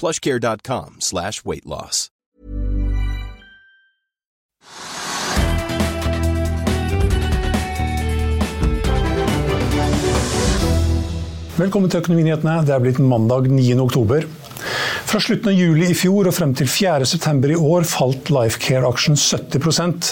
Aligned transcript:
plushcare.com 0.00 1.00
slash 1.00 1.44
weight 1.44 1.66
loss. 1.66 2.10
Velkommen 11.54 11.86
til 11.86 12.00
Økonominyhetene. 12.02 12.64
Det 12.66 12.72
er 12.74 12.80
blitt 12.82 12.98
mandag 12.98 13.46
9. 13.46 13.76
oktober. 13.78 14.24
Fra 15.14 15.20
slutten 15.20 15.52
av 15.52 15.54
juli 15.54 15.92
i 15.92 15.94
fjor 15.94 16.26
og 16.26 16.34
frem 16.34 16.56
til 16.58 16.66
4.9 16.66 17.52
i 17.54 17.54
år 17.54 17.84
falt 17.86 18.32
Lifecare-aksjen 18.34 19.14
70% 19.14 20.08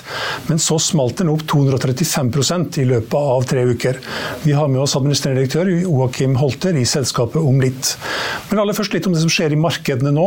men 0.47 0.61
så 0.63 0.79
smalt 0.79 1.19
den 1.19 1.31
opp 1.33 1.43
235% 1.51 2.79
i 2.83 2.85
løpet 2.87 3.17
av 3.19 3.47
tre 3.51 3.65
uker. 3.67 3.99
Vi 4.43 4.55
har 4.57 4.71
med 4.71 4.83
oss 4.83 4.95
administrerende 4.99 5.43
direktør 5.43 5.71
Joakim 5.73 6.37
Holter 6.41 6.79
i 6.79 6.85
selskapet 6.89 7.41
om 7.43 7.61
litt. 7.63 7.97
Men 8.51 8.63
aller 8.63 8.77
først 8.77 8.95
litt 8.95 9.09
om 9.09 9.17
det 9.17 9.23
som 9.25 9.33
skjer 9.33 9.55
i 9.55 9.59
markedene 9.61 10.13
nå. 10.15 10.27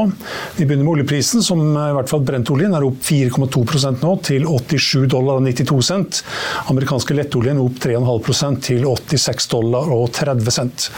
Vi 0.57 0.65
begynner 0.65 0.85
med 0.85 0.93
oljeprisen, 0.95 1.43
som 1.45 1.61
i 1.61 1.93
hvert 1.95 2.11
fall 2.11 2.25
brentoljen 2.27 2.75
er 2.75 2.85
opp 2.87 2.99
4,2 3.05 3.93
nå, 4.01 4.13
til 4.27 4.47
87 4.49 5.07
dollar 5.11 5.39
og 5.39 5.47
92 5.47 5.79
cent. 5.87 6.21
Amerikanske 6.73 7.17
lettoljen 7.17 7.61
opp 7.63 7.79
3,5% 7.83 8.63
til 8.69 8.85
86 8.91 9.49
dollar 9.55 9.91
og 9.93 10.09
30 10.19 10.57
cent. 10.57 10.89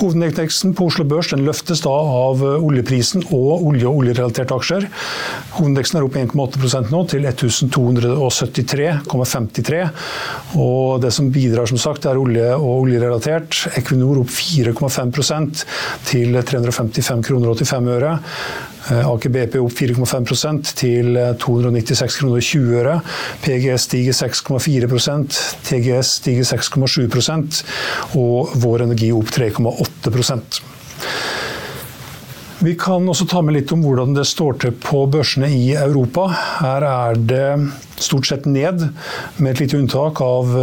Hovedindeksen 0.00 0.74
på 0.76 0.90
Oslo 0.90 1.06
Børs 1.08 1.32
den 1.34 1.46
løftes 1.46 1.82
da 1.84 1.94
av 1.94 2.44
oljeprisen 2.44 3.23
og 3.30 3.62
olje- 3.70 3.88
og 3.88 3.96
oljerelaterte 4.02 4.54
aksjer. 4.54 4.82
Hovedindeksen 5.54 5.98
er 5.98 6.04
opp 6.06 6.16
1,8% 6.20 6.90
nå, 6.92 7.00
til 7.10 7.22
1273,53. 7.30 9.80
Og 10.60 11.02
det 11.02 11.12
som 11.14 11.32
bidrar, 11.34 11.66
som 11.70 11.80
sagt, 11.80 12.02
er 12.06 12.20
olje- 12.20 12.58
og 12.58 12.74
oljerelatert. 12.84 13.50
Equinor 13.78 14.16
opp 14.24 14.30
4,5 14.30 15.64
til 16.10 16.28
355 16.42 17.22
kroner 17.26 17.48
og 17.52 17.56
85 17.58 17.88
øre. 17.96 18.12
Aker 18.84 19.32
BP 19.32 19.56
opp 19.62 19.72
4,5 19.72 20.74
til 20.76 21.16
296 21.40 22.18
kroner 22.20 22.36
og 22.36 22.44
20 22.44 22.76
øre. 22.82 23.00
PGS 23.44 23.82
stiger 23.88 24.12
6,4% 24.12 25.40
TGS 25.64 26.08
stiger 26.20 26.44
6,7% 26.44 27.64
og 28.20 28.52
Vår 28.60 28.84
Energi 28.84 29.08
opp 29.16 29.32
3,8 29.32 30.12
vi 32.62 32.74
kan 32.78 33.08
også 33.08 33.26
ta 33.30 33.42
med 33.42 33.56
litt 33.56 33.72
om 33.74 33.82
hvordan 33.84 34.14
det 34.16 34.26
står 34.28 34.60
til 34.62 34.76
på 34.78 35.04
børsene 35.10 35.48
i 35.50 35.72
Europa. 35.78 36.28
Her 36.60 36.86
er 36.86 37.18
det 37.18 37.48
stort 38.02 38.28
sett 38.28 38.46
ned, 38.46 38.86
med 39.38 39.54
et 39.54 39.64
lite 39.64 39.78
unntak 39.80 40.20
av 40.24 40.54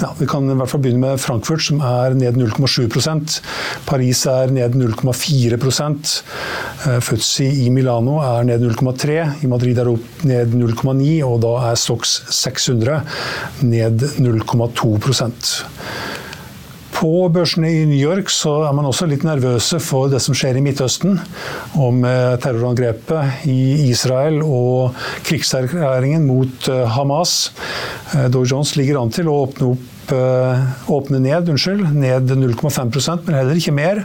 ja, 0.00 0.08
Vi 0.18 0.26
kan 0.26 0.48
i 0.50 0.54
hvert 0.56 0.70
fall 0.70 0.82
begynne 0.82 1.02
med 1.04 1.20
Frankfurt, 1.20 1.62
som 1.66 1.82
er 1.84 2.16
ned 2.18 2.38
0,7% 2.40 3.38
Paris 3.86 4.24
er 4.30 4.52
ned 4.54 4.76
0,4% 4.78 6.14
Futsi 7.04 7.48
i 7.66 7.68
Milano 7.70 8.18
er 8.24 8.48
ned 8.48 8.64
0,3 8.64 9.18
I 9.44 9.50
Madrid 9.52 9.78
er 9.78 9.92
opp 9.92 10.24
ned 10.28 10.56
0,9 10.56 11.12
og 11.28 11.38
da 11.44 11.52
er 11.70 11.78
Stox 11.78 12.16
600 12.32 13.02
ned 13.68 14.08
0,2 14.16 14.96
på 16.92 17.28
børsene 17.32 17.70
i 17.72 17.84
New 17.88 17.98
York 17.98 18.30
så 18.32 18.54
er 18.68 18.74
man 18.76 18.86
også 18.88 19.08
litt 19.10 19.24
nervøse 19.26 19.80
for 19.82 20.10
det 20.12 20.20
som 20.22 20.36
skjer 20.36 20.58
i 20.58 20.64
Midtøsten. 20.64 21.16
Om 21.80 22.02
terrorangrepet 22.42 23.46
i 23.50 23.88
Israel 23.88 24.42
og 24.44 24.98
krigserklæringen 25.26 26.26
mot 26.28 26.68
Hamas. 26.96 27.52
Dow 28.32 28.44
Jones 28.44 28.76
ligger 28.78 29.00
an 29.00 29.12
til 29.14 29.30
å 29.30 29.40
åpne 29.46 29.72
opp 29.72 29.91
åpne 30.10 31.18
ned, 31.22 31.48
unnskyld, 31.52 31.84
ned 31.94 32.30
0,5% 32.30 33.26
men 33.26 33.34
heller 33.38 33.56
ikke 33.58 33.72
mer. 33.76 33.96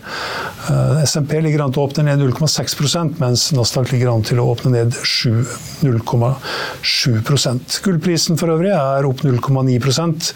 SMP 1.08 1.32
ligger 1.42 1.62
an 1.64 1.72
til 1.74 1.82
å 1.82 1.86
åpne 1.88 2.04
ned 2.10 2.18
0,6% 2.22 3.20
mens 3.24 3.42
Nasdaq 3.56 3.88
ligger 3.94 4.10
an 4.12 4.24
til 4.28 4.38
å 4.44 4.50
åpne 4.52 4.70
ned 4.76 4.90
0,7% 4.92 7.82
Gullprisen 7.86 8.36
for 8.40 8.48
øvrig 8.54 8.74
er 8.76 9.06
opp 9.08 9.20
0,9% 9.26 10.34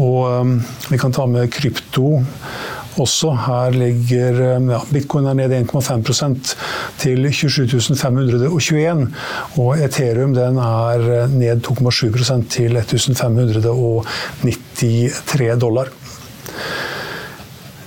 og 0.00 0.20
vi 0.88 0.96
kan 1.00 1.12
ta 1.14 1.24
med 1.28 1.52
krypto 1.52 2.06
også. 3.02 3.30
Her 3.46 3.70
ligger 3.74 4.58
ja, 4.58 4.80
bitcoin 4.92 5.26
er 5.30 5.34
ned 5.38 5.52
1,5 5.56 6.54
til 7.00 7.18
27.521. 7.28 9.06
Og 9.62 9.70
Ethereum 9.84 10.32
den 10.36 10.54
er 10.62 10.98
ned 11.32 11.56
2,7% 11.66 12.48
til 12.58 12.72
1593 12.80 15.60
dollar. 15.60 15.86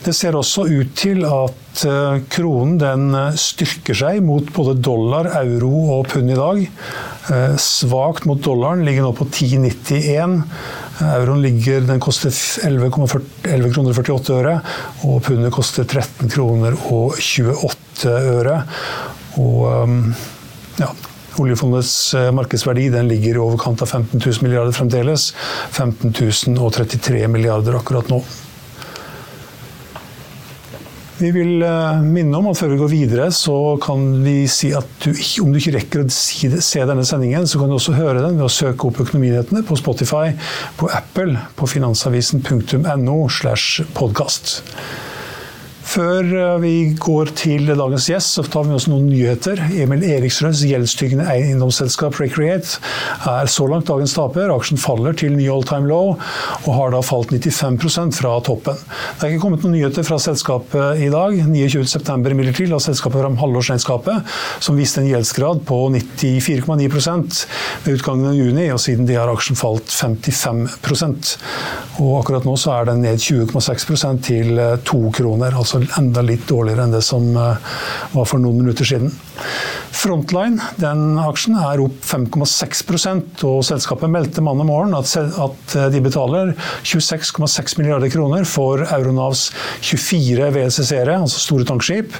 Det 0.02 0.16
ser 0.18 0.34
også 0.34 0.66
ut 0.66 0.96
til 0.98 1.22
at 1.30 1.86
kronen 2.34 2.80
den 2.82 3.14
styrker 3.38 3.94
seg 3.96 4.24
mot 4.26 4.42
både 4.56 4.74
dollar, 4.82 5.30
euro 5.44 6.00
og 6.00 6.08
pund 6.10 6.32
i 6.34 6.40
dag. 6.40 6.58
Svakt 7.62 8.26
mot 8.26 8.42
dollaren, 8.42 8.86
ligger 8.88 9.04
nå 9.06 9.12
på 9.14 9.26
10,91. 9.30 10.42
Euroen 11.02 11.42
ligger, 11.42 11.82
den 11.88 12.02
koster 12.04 12.30
11,48 12.30 13.22
11 13.52 13.72
kroner 13.74 13.98
48 13.98 14.36
øre, 14.38 14.58
og 15.08 15.22
pundet 15.26 15.54
koster 15.54 15.88
13 15.88 16.30
kroner 16.32 16.78
og 16.92 17.18
28 17.18 18.18
øre. 18.36 18.60
Og 19.42 19.90
ja, 20.82 20.92
Oljefondets 21.42 22.14
markedsverdi 22.36 22.90
den 22.92 23.08
ligger 23.10 23.38
i 23.38 23.42
overkant 23.42 23.82
av 23.82 23.90
15 23.90 24.20
000 24.20 24.46
milliarder 24.46 24.76
fremdeles. 24.76 25.32
15 25.72 26.12
033 26.14 27.28
milliarder 27.32 27.80
akkurat 27.80 28.12
nå. 28.12 28.20
Vi 31.22 31.30
vil 31.36 31.62
minne 32.02 32.40
om 32.40 32.48
at 32.50 32.58
før 32.58 32.72
vi 32.74 32.80
går 32.80 32.90
videre, 32.90 33.28
så 33.36 33.54
kan 33.84 34.24
vi 34.24 34.48
si 34.50 34.72
at 34.74 34.88
du, 35.04 35.12
om 35.44 35.52
du 35.54 35.60
ikke 35.60 35.76
rekker 35.76 36.02
å 36.02 36.08
se 36.10 36.82
denne 36.90 37.06
sendingen, 37.06 37.46
så 37.46 37.62
kan 37.62 37.70
du 37.70 37.78
også 37.78 37.94
høre 37.94 38.24
den 38.24 38.40
ved 38.40 38.48
å 38.48 38.50
søke 38.50 38.90
opp 38.90 39.04
Økonominyhetene 39.04 39.62
på 39.68 39.78
Spotify, 39.78 40.34
på 40.82 40.90
Apple, 40.90 41.38
på 41.60 41.70
finansavisen.no 41.70 43.20
slash 43.30 43.86
podkast. 43.94 44.64
Før 45.92 46.24
vi 46.62 46.94
går 46.96 47.34
til 47.36 47.68
dagens 47.68 48.06
gjest, 48.08 48.38
så 48.38 48.46
tar 48.48 48.64
vi 48.64 48.72
også 48.78 48.94
noen 48.94 49.10
nyheter. 49.10 49.60
Emil 49.76 50.06
Eriksrøds 50.08 50.62
gjeldstyggende 50.64 51.26
eiendomsselskap 51.28 52.16
Recreate 52.22 52.78
er 53.28 53.50
så 53.52 53.66
langt 53.68 53.90
dagens 53.90 54.14
taper. 54.16 54.54
Aksjen 54.54 54.80
faller 54.80 55.18
til 55.20 55.36
ny 55.36 55.50
all 55.52 55.66
time 55.68 55.90
low 55.90 56.14
og 56.14 56.70
har 56.78 56.94
da 56.94 57.02
falt 57.04 57.34
95% 57.36 58.16
fra 58.22 58.38
toppen. 58.48 58.80
Det 59.18 59.26
er 59.26 59.34
ikke 59.34 59.44
kommet 59.44 59.66
noen 59.66 59.76
nyheter 59.76 60.08
fra 60.08 60.20
selskapet 60.24 61.02
i 61.04 61.10
dag. 61.12 61.36
29.9 61.52 62.32
imidlertid 62.32 62.72
la 62.72 62.80
selskapet 62.80 63.26
fram 63.26 63.36
halvårsregnskapet, 63.42 64.32
som 64.64 64.80
viste 64.80 65.04
en 65.04 65.12
gjeldsgrad 65.12 65.66
på 65.68 65.82
94,9% 65.98 67.44
ved 67.84 68.00
utgangen 68.00 68.32
av 68.32 68.40
juni, 68.40 68.70
og 68.72 68.80
siden 68.80 69.10
det 69.12 69.20
har 69.20 69.34
aksjen 69.34 69.60
falt 69.60 69.92
55% 69.92 71.36
Og 72.00 72.16
akkurat 72.22 72.48
nå 72.48 72.56
så 72.56 72.78
er 72.78 72.88
den 72.94 73.04
ned 73.04 73.20
20,6% 73.20 74.24
til 74.32 74.56
2 74.88 75.04
kroner. 75.20 75.52
altså 75.52 75.81
enda 75.98 76.24
litt 76.26 76.48
dårligere 76.50 76.86
enn 76.88 76.96
det 76.96 77.04
som 77.06 77.32
var 77.36 78.26
for 78.26 78.42
noen 78.42 78.62
minutter 78.64 78.88
siden. 78.88 79.12
Frontline 80.02 80.58
den 80.82 81.20
aksjen 81.22 81.58
er 81.60 81.82
opp 81.84 81.98
5,6% 82.08 83.44
og 83.46 83.60
selskapet 83.68 84.10
meldte 84.10 84.42
mandag 84.44 84.66
morgen 84.70 84.96
at, 84.98 85.12
at 85.14 85.76
de 85.94 86.02
betaler 86.02 86.54
26,6 86.88 87.78
milliarder 87.78 88.10
kroner 88.14 88.48
for 88.50 88.82
Euronavs 88.88 89.50
24 89.84 90.50
VLCC-ere, 90.56 91.20
altså 91.22 91.44
store 91.44 91.68
tankskip, 91.70 92.16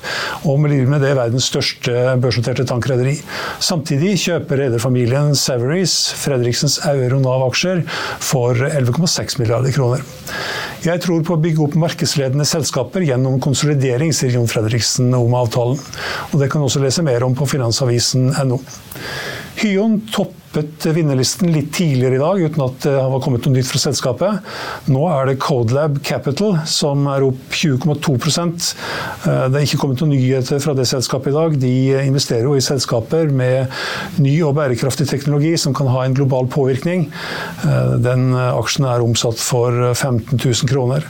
og 0.46 0.62
blir 0.66 0.90
med 0.92 1.02
det 1.06 1.16
verdens 1.18 1.48
største 1.50 1.96
børsnoterte 2.22 2.68
tankrederi. 2.70 3.16
Samtidig 3.64 4.18
kjøper 4.28 4.66
rederfamilien 4.66 5.34
Saveries 5.38 5.96
Fredriksens 6.22 6.82
Euronav-aksjer 6.92 7.86
for 8.22 8.62
11,6 8.68 9.40
milliarder 9.42 9.74
kroner. 9.76 10.06
Jeg 10.82 10.98
tror 11.04 11.22
på 11.22 11.36
å 11.36 11.42
bygge 11.42 11.62
opp 11.62 11.76
markedsledende 11.78 12.46
selskaper 12.48 13.04
gjennom 13.06 13.36
konsolidering, 13.44 14.10
sier 14.18 14.34
Jon 14.34 14.48
Fredriksen 14.50 15.12
om 15.14 15.36
avtalen. 15.38 15.78
Og 16.32 16.40
Det 16.42 16.48
kan 16.50 16.64
også 16.66 16.82
lese 16.82 17.01
mer 17.02 17.24
om 17.24 17.36
på 17.36 17.48
finansavisen.no. 17.48 18.60
Hyon 19.62 20.02
toppet 20.52 20.86
vinnerlisten 20.96 21.52
litt 21.52 21.72
tidligere 21.74 22.18
i 22.18 22.20
dag, 22.20 22.42
uten 22.42 22.64
at 22.66 22.84
det 22.84 22.96
var 22.96 23.22
kommet 23.24 23.46
noe 23.46 23.56
nytt 23.56 23.70
fra 23.70 23.80
selskapet. 23.80 24.50
Nå 24.92 25.04
er 25.08 25.30
det 25.30 25.40
Codelab 25.44 26.02
Capital 26.04 26.58
som 26.68 27.06
er 27.12 27.24
opp 27.24 27.56
20,2 27.56 28.16
eh, 28.18 29.46
Det 29.48 29.60
er 29.60 29.64
ikke 29.64 29.80
kommet 29.80 30.02
noen 30.04 30.14
nyheter 30.16 30.60
fra 30.64 30.76
det 30.76 30.88
selskapet 30.90 31.32
i 31.32 31.38
dag. 31.38 31.58
De 31.62 31.74
investerer 32.04 32.50
jo 32.50 32.58
i 32.58 32.64
selskaper 32.64 33.32
med 33.32 33.72
ny 34.20 34.36
og 34.48 34.58
bærekraftig 34.60 35.08
teknologi 35.10 35.56
som 35.58 35.76
kan 35.78 35.92
ha 35.92 36.04
en 36.06 36.18
global 36.18 36.50
påvirkning. 36.52 37.08
Eh, 37.64 37.96
den 38.04 38.32
aksjen 38.36 38.90
er 38.92 39.06
omsatt 39.06 39.40
for 39.40 39.94
15 39.94 40.36
000 40.36 40.72
kroner. 40.72 41.06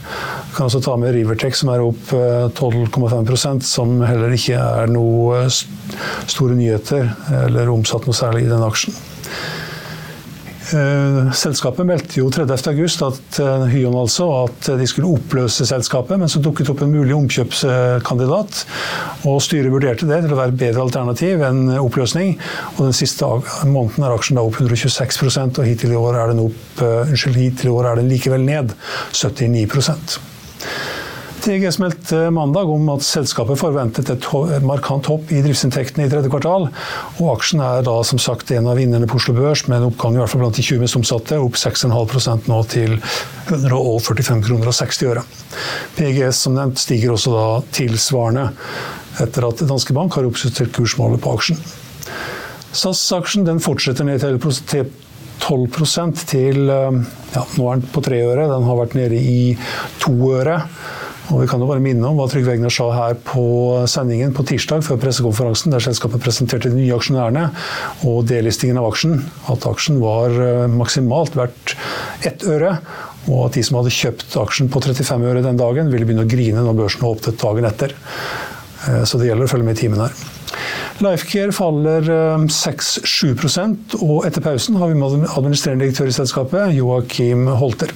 Du 0.52 0.58
kan 0.58 0.68
også 0.68 0.84
ta 0.86 0.98
med 1.00 1.16
Rivertech 1.16 1.58
som 1.58 1.72
er 1.74 1.82
opp 1.82 2.12
12,5% 2.12 3.66
som 3.66 4.02
heller 4.06 4.36
ikke 4.36 4.60
er 4.60 4.92
noe 4.92 5.48
store 5.50 6.58
nyheter 6.60 7.10
eller 7.46 7.72
omsatt 7.72 8.06
noe 8.06 8.18
særlig 8.18 8.46
i 8.46 8.52
den 8.52 8.68
aksjen. 8.68 9.00
Eh, 10.72 11.32
selskapet 11.36 11.84
meldte 11.88 12.22
jo 12.22 12.30
30.8 12.32 13.04
at 13.04 13.40
eh, 13.44 13.64
Hyon 13.74 13.98
altså, 14.00 14.28
at 14.46 14.70
de 14.80 14.88
skulle 14.88 15.10
oppløse 15.18 15.66
selskapet, 15.68 16.20
men 16.22 16.32
så 16.32 16.40
dukket 16.44 16.70
opp 16.72 16.84
en 16.86 16.94
mulig 16.94 17.16
omkjøpskandidat. 17.18 18.62
og 19.28 19.42
Styret 19.44 19.74
vurderte 19.74 20.08
det 20.08 20.22
til 20.24 20.36
å 20.36 20.40
være 20.40 20.54
et 20.54 20.62
bedre 20.62 20.86
alternativ 20.86 21.44
enn 21.48 21.74
oppløsning. 21.82 22.38
og 22.78 22.86
Den 22.88 22.96
siste 22.96 23.28
måneden 23.68 24.08
er 24.08 24.16
aksjen 24.16 24.40
da 24.40 24.46
opp 24.48 24.62
126% 24.62 25.60
og 25.60 25.68
hittil 25.68 25.96
i 25.96 26.00
år 26.00 26.22
er 26.22 26.32
den 26.32 26.46
opp, 26.46 26.64
uh, 26.80 27.04
unnskyld, 27.10 27.42
hittil 27.42 27.72
i 27.72 27.76
år 27.76 27.92
er 27.92 28.02
den 28.02 28.12
likevel 28.12 28.48
ned 28.48 28.76
79 29.12 29.68
TGS 31.42 31.80
meldte 31.82 32.18
mandag 32.30 32.70
om 32.70 32.90
at 32.94 33.02
selskapet 33.02 33.58
forventet 33.58 34.12
et 34.14 34.26
markant 34.62 35.08
hopp 35.10 35.32
i 35.34 35.40
driftsinntektene 35.42 36.06
i 36.06 36.12
tredje 36.12 36.30
kvartal. 36.30 36.68
og 37.18 37.32
Aksjen 37.34 37.64
er 37.66 37.82
da 37.88 37.96
som 38.06 38.22
sagt 38.22 38.52
en 38.54 38.70
av 38.70 38.78
vinnerne 38.78 39.10
på 39.10 39.18
Oslo 39.18 39.34
Børs, 39.34 39.64
med 39.66 39.80
en 39.80 39.88
oppgang 39.90 40.16
i 40.16 40.22
hvert 40.22 40.30
fall 40.30 40.44
blant 40.44 40.60
de 40.60 40.66
20 40.68 40.84
mest 40.84 41.00
omsatte, 41.00 41.40
opp 41.42 41.58
6,5% 41.58 42.50
nå 42.52 42.62
til 42.70 42.94
145 43.50 44.46
kroner 44.46 44.70
og 44.70 44.78
60 44.78 45.02
øre. 45.10 45.26
PGS 45.98 46.44
som 46.46 46.58
nevnt 46.60 46.82
stiger 46.84 47.16
også 47.16 47.34
da 47.34 47.48
tilsvarende, 47.74 48.48
etter 49.26 49.50
at 49.50 49.66
Danske 49.66 49.98
Bank 49.98 50.20
har 50.20 50.30
oppjustert 50.30 50.76
kursmålet 50.78 51.24
på 51.26 51.34
aksjen. 51.40 51.62
SAS-aksjen 52.72 53.50
fortsetter 53.66 54.06
ned 54.06 54.22
til 54.22 54.38
12% 55.42 56.26
til 56.30 56.68
ja, 56.70 57.44
nå 57.58 57.66
er 57.66 57.80
den 57.80 57.88
på 57.90 58.04
tre 58.06 58.22
øre. 58.30 58.46
Den 58.52 58.68
har 58.70 58.84
vært 58.86 59.00
nede 59.00 59.18
i 59.18 59.56
to 60.04 60.14
øre. 60.38 60.62
Og 61.32 61.40
vi 61.40 61.48
kan 61.48 61.62
jo 61.64 61.68
bare 61.70 61.84
minne 61.84 62.04
om 62.10 62.18
hva 62.20 62.26
Trygve 62.30 62.58
Egner 62.58 62.74
sa 62.74 62.90
her 62.92 63.16
på 63.24 63.44
sendingen 63.90 64.34
på 64.36 64.44
tirsdag 64.50 64.84
før 64.84 65.00
pressekonferansen, 65.00 65.72
der 65.72 65.84
selskapet 65.84 66.24
presenterte 66.24 66.72
de 66.72 66.76
nye 66.76 66.98
aksjonærene 66.98 67.46
og 68.10 68.26
delistingen 68.28 68.80
av 68.82 68.90
aksjen. 68.90 69.22
At 69.52 69.68
aksjen 69.70 70.02
var 70.04 70.36
eh, 70.36 70.68
maksimalt 70.72 71.38
verdt 71.40 71.76
ett 72.28 72.44
øre. 72.44 72.76
Og 73.30 73.46
at 73.46 73.56
de 73.56 73.64
som 73.64 73.80
hadde 73.80 73.94
kjøpt 73.96 74.36
aksjen 74.42 74.72
på 74.74 74.82
35 74.84 75.26
øre 75.30 75.46
den 75.46 75.60
dagen, 75.60 75.92
ville 75.94 76.08
begynne 76.10 76.28
å 76.28 76.32
grine 76.32 76.66
når 76.66 76.80
børsen 76.84 77.08
åpnet 77.08 77.40
dagen 77.40 77.70
etter. 77.70 77.96
Eh, 78.90 79.04
så 79.08 79.22
det 79.22 79.32
gjelder 79.32 79.48
å 79.48 79.54
følge 79.56 79.70
med 79.70 79.80
i 79.80 79.84
timen 79.86 80.04
her. 80.04 80.22
Lifecare 81.02 81.56
faller 81.56 82.12
6-7 82.52 83.32
eh, 83.32 83.76
og 84.04 84.28
etter 84.28 84.44
pausen 84.44 84.78
har 84.82 84.92
vi 84.92 85.00
med 85.00 85.30
administrerende 85.32 85.88
direktør 85.88 86.12
i 86.12 86.20
selskapet, 86.20 86.76
Joakim 86.76 87.48
Holter. 87.62 87.96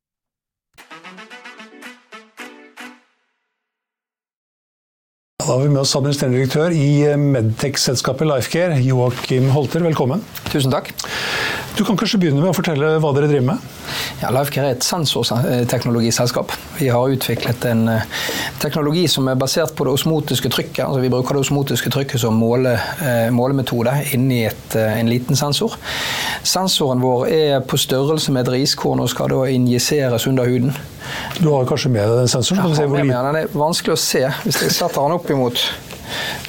Da 5.51 5.57
har 5.57 5.65
vi 5.65 5.71
med 5.73 5.81
oss 5.81 5.91
administrerende 5.97 6.37
direktør 6.39 6.71
i 6.71 7.01
eh, 7.03 7.17
Medtech-selskapet 7.19 8.23
Lifecare, 8.23 8.77
Joakim 8.79 9.49
Holter. 9.51 9.83
Velkommen. 9.83 10.21
Tusen 10.47 10.71
takk. 10.71 10.93
Du 11.77 11.85
kan 11.87 11.97
kanskje 11.97 12.19
begynne 12.19 12.41
med 12.41 12.51
å 12.51 12.55
fortelle 12.55 12.97
hva 12.99 13.11
dere 13.15 13.29
driver 13.31 13.53
med? 13.53 13.67
Ja, 14.21 14.29
Lifecare 14.35 14.71
er 14.71 14.75
et 14.75 14.85
sensorteknologiselskap. 14.85 16.51
Vi 16.77 16.89
har 16.91 17.13
utviklet 17.13 17.63
en 17.69 17.85
eh, 17.89 18.03
teknologi 18.61 19.05
som 19.09 19.29
er 19.31 19.39
basert 19.39 19.73
på 19.77 19.87
det 19.87 19.93
osmotiske 19.95 20.51
trykket. 20.51 20.83
Altså 20.85 20.99
vi 21.03 21.11
bruker 21.13 21.37
det 21.37 21.45
osmotiske 21.45 21.91
trykket 21.93 22.21
som 22.21 22.35
måle, 22.37 22.75
eh, 23.01 23.29
målemetode 23.33 23.95
inni 24.15 24.43
et, 24.49 24.75
eh, 24.75 24.99
en 24.99 25.09
liten 25.09 25.39
sensor. 25.39 25.77
Sensoren 26.43 27.01
vår 27.01 27.27
er 27.31 27.63
på 27.63 27.79
størrelse 27.79 28.35
med 28.35 28.47
et 28.47 28.55
riskorn 28.59 29.01
og 29.01 29.09
skal 29.13 29.31
da 29.31 29.45
injiseres 29.49 30.27
under 30.27 30.51
huden. 30.51 30.75
Du 31.39 31.49
har 31.53 31.65
kanskje 31.69 31.93
med 31.93 32.03
deg 32.03 32.19
den 32.23 32.33
sensoren? 32.35 32.67
Jeg 32.67 32.83
har 32.83 32.91
med 32.91 33.07
meg 33.07 33.15
den. 33.15 33.31
Den 33.31 33.41
er 33.45 33.55
vanskelig 33.55 33.95
å 33.95 34.03
se. 34.03 34.27
Hvis 34.43 34.61
jeg 34.65 34.75
setter 34.75 35.07
den 35.07 35.17
opp 35.17 35.31
imot 35.31 35.63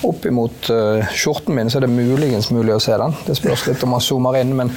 opp 0.08 0.26
imot 0.28 0.70
uh, 0.72 1.12
skjorten 1.14 1.56
min, 1.56 1.70
så 1.70 1.78
er 1.78 1.86
det 1.86 1.92
muligens 1.92 2.50
mulig 2.54 2.74
å 2.76 2.80
se 2.82 2.96
den. 2.98 3.14
Det 3.26 3.36
spørs 3.38 3.66
litt 3.68 3.84
om 3.86 3.94
man 3.94 4.04
zoomer 4.04 4.38
inn, 4.40 4.54
men 4.58 4.72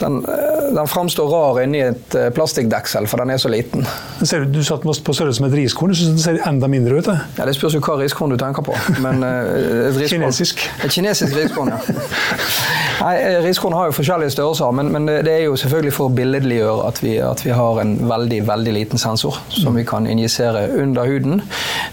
den, 0.00 0.20
uh, 0.26 0.68
den 0.76 0.90
framstår 0.90 1.30
rar 1.32 1.62
inni 1.64 1.82
et 1.86 2.18
uh, 2.18 2.28
plastikkdeksel, 2.34 3.08
for 3.10 3.22
den 3.22 3.34
er 3.34 3.42
så 3.42 3.52
liten. 3.52 3.86
Ser 4.22 4.44
du, 4.44 4.58
du 4.58 4.62
satt 4.66 4.84
på 4.84 5.16
størrelse 5.16 5.44
med 5.44 5.54
et 5.54 5.62
riskorn, 5.64 5.94
så 5.96 6.10
den 6.12 6.22
ser 6.22 6.40
enda 6.48 6.70
mindre 6.70 7.00
ut? 7.00 7.08
Det, 7.08 7.18
ja, 7.38 7.48
det 7.48 7.56
spørs 7.58 7.78
jo 7.78 7.84
hva 7.84 7.98
riskorn 8.02 8.34
du 8.34 8.38
tenker 8.40 8.66
på. 8.66 8.76
Men, 9.04 9.24
riskorn, 9.96 10.18
kinesisk? 10.18 10.66
Et 10.84 10.92
kinesisk 10.92 11.36
riskorn, 11.38 11.74
ja. 11.74 11.80
Nei, 12.98 13.14
Riskorn 13.44 13.76
har 13.76 13.88
jo 13.88 13.94
forskjellige 13.94 14.32
størrelser, 14.34 14.72
men, 14.74 14.88
men, 14.90 15.06
det 15.06 15.30
er 15.30 15.44
jo 15.46 15.54
selvfølgelig 15.60 15.92
for 15.94 16.10
å 16.10 16.14
billedliggjøre 16.18 16.86
at 16.88 16.98
vi, 17.02 17.12
at 17.22 17.44
vi 17.46 17.52
har 17.54 17.78
en 17.82 17.92
veldig 18.10 18.40
veldig 18.48 18.72
liten 18.74 18.98
sensor 19.00 19.38
som 19.54 19.78
vi 19.78 19.84
kan 19.86 20.08
injisere 20.10 20.64
under 20.82 21.06
huden. 21.06 21.42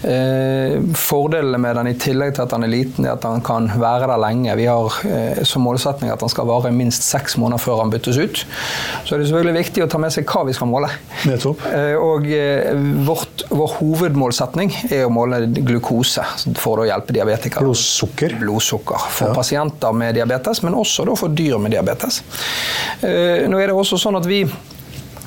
Eh, 0.02 0.80
fordelene 0.98 1.60
med 1.62 1.78
den 1.78 1.92
i 1.92 1.94
tillegg 2.02 2.25
til 2.34 2.44
at 2.46 2.54
han 2.56 2.66
er 2.66 2.72
liten, 2.72 3.06
er 3.06 3.14
at 3.14 3.26
han 3.26 3.44
kan 3.46 3.68
være 3.78 4.08
der 4.10 4.20
lenge. 4.22 4.56
Vi 4.58 4.66
har 4.68 4.98
eh, 5.06 5.42
som 5.46 5.64
målsetning 5.66 6.12
at 6.12 6.24
han 6.24 6.32
skal 6.32 6.48
vare 6.50 6.72
minst 6.74 7.06
seks 7.06 7.38
måneder 7.40 7.62
før 7.62 7.84
han 7.84 7.92
byttes 7.94 8.18
ut. 8.18 8.42
Så 9.06 9.14
er 9.14 9.22
det 9.22 9.30
selvfølgelig 9.30 9.62
viktig 9.62 9.86
å 9.86 9.88
ta 9.92 10.00
med 10.02 10.14
seg 10.14 10.26
hva 10.26 10.44
vi 10.48 10.56
skal 10.56 10.70
måle. 10.70 10.90
Eh, 11.26 11.94
og 11.96 12.26
eh, 12.26 12.72
vårt, 13.06 13.46
vår 13.50 13.78
hovedmålsetning 13.78 14.74
er 14.90 15.06
å 15.06 15.12
måle 15.12 15.44
glukose 15.56 16.24
for 16.58 16.82
å 16.82 16.88
hjelpe 16.88 17.14
diabetikere. 17.16 17.64
Blodsukker. 17.66 18.36
Blodsukker 18.40 19.08
for 19.08 19.30
ja. 19.30 19.36
pasienter 19.36 19.96
med 19.96 20.18
diabetes, 20.18 20.64
men 20.66 20.74
også 20.74 20.96
også 21.04 21.26
for 21.26 21.34
dyr 21.36 21.58
med 21.58 21.74
diabetes. 21.74 22.22
Eh, 23.02 23.46
nå 23.48 23.60
er 23.60 23.70
det 23.70 23.76
også 23.76 23.98
sånn 24.00 24.18
at 24.18 24.26
vi 24.28 24.44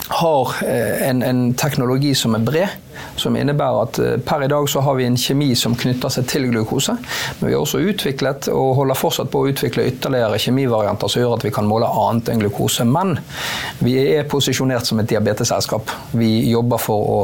har 0.10 0.56
eh, 0.66 1.10
en, 1.10 1.24
en, 1.24 1.54
teknologi 1.54 2.16
som 2.16 2.34
er 2.36 2.42
bred, 2.42 2.68
som 3.16 3.36
innebærer 3.38 3.82
at 3.84 4.00
eh, 4.01 4.16
per 4.25 4.44
i 4.44 4.50
dag 4.50 4.66
så 4.70 4.82
har 4.82 4.98
vi 4.98 5.06
en 5.06 5.18
kjemi 5.18 5.51
som 5.56 5.75
knytter 5.78 6.10
seg 6.13 6.25
til 6.32 6.48
glukose. 6.50 6.96
Men 7.39 7.46
vi 7.46 7.54
har 7.54 7.62
også 7.62 7.84
utviklet 7.92 8.50
og 8.50 8.74
holder 8.82 8.98
fortsatt 8.98 9.30
på 9.30 9.44
å 9.44 9.51
utvikle 9.54 9.86
ytterligere 9.92 10.42
kjemivarianter 10.42 11.13
som 11.13 11.22
gjør 11.22 11.38
at 11.38 11.46
vi 11.46 11.54
kan 11.54 11.70
måle 11.70 11.89
annet 11.89 12.34
enn 12.34 12.42
glukose. 12.42 12.88
Men 12.89 13.20
vi 13.86 14.00
er 14.01 14.30
posisjonert 14.30 14.89
som 14.89 15.01
et 15.04 15.12
diabetesselskap. 15.13 15.94
Vi 16.18 16.32
jobber 16.50 16.82
for 16.82 17.12
å 17.18 17.20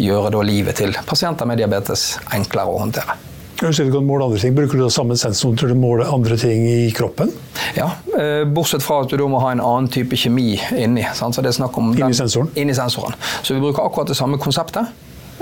gjøre 0.00 0.40
livet 0.48 0.80
til 0.80 0.96
pasienter 1.06 1.48
med 1.48 1.60
diabetes 1.60 2.14
enklere 2.32 2.72
å 2.72 2.80
håndtere. 2.80 3.29
Du 3.60 3.92
kan 3.92 4.06
måle 4.06 4.24
andre 4.24 4.38
ting, 4.38 4.54
Bruker 4.56 4.78
du 4.78 4.86
da 4.86 4.92
samme 4.92 5.16
sensor 5.20 5.52
til 5.60 5.74
å 5.74 5.76
måle 5.76 6.06
andre 6.08 6.38
ting 6.40 6.62
i 6.64 6.88
kroppen? 6.96 7.28
Ja, 7.76 7.90
eh, 8.16 8.46
bortsett 8.48 8.80
fra 8.80 9.02
at 9.04 9.12
du 9.12 9.18
da 9.20 9.26
må 9.28 9.42
ha 9.42 9.50
en 9.52 9.60
annen 9.60 9.90
type 9.92 10.16
kjemi 10.16 10.54
inni. 10.80 11.04
Sant? 11.14 11.36
Så 11.36 11.44
det 11.44 11.52
er 11.52 11.58
snakk 11.58 11.76
om 11.76 11.92
inni 11.92 12.16
sensoren? 12.16 12.48
Inni 12.56 12.72
sensoren. 12.74 13.12
Så 13.42 13.52
vi 13.52 13.60
bruker 13.60 13.84
akkurat 13.84 14.08
det 14.08 14.16
samme 14.16 14.40
konseptet. 14.40 14.88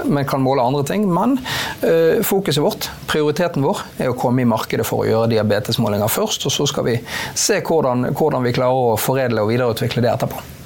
Men 0.02 0.26
kan 0.26 0.42
måle 0.42 0.66
andre 0.66 0.82
ting. 0.87 1.06
Men 1.14 1.38
øh, 1.87 2.18
fokuset 2.26 2.62
vårt, 2.62 2.90
prioriteten 3.06 3.62
vår, 3.62 3.87
er 4.02 4.10
å 4.10 4.18
komme 4.18 4.42
i 4.42 4.50
markedet 4.50 4.87
for 4.87 5.04
å 5.04 5.08
gjøre 5.08 5.30
diabetesmålinger 5.37 6.10
først. 6.10 6.50
Og 6.50 6.54
så 6.58 6.66
skal 6.70 6.90
vi 6.90 6.98
se 7.38 7.62
hvordan, 7.62 8.10
hvordan 8.18 8.50
vi 8.50 8.54
klarer 8.58 8.94
å 8.94 8.98
foredle 8.98 9.46
og 9.46 9.54
videreutvikle 9.54 10.02
det 10.02 10.16
etterpå. 10.16 10.58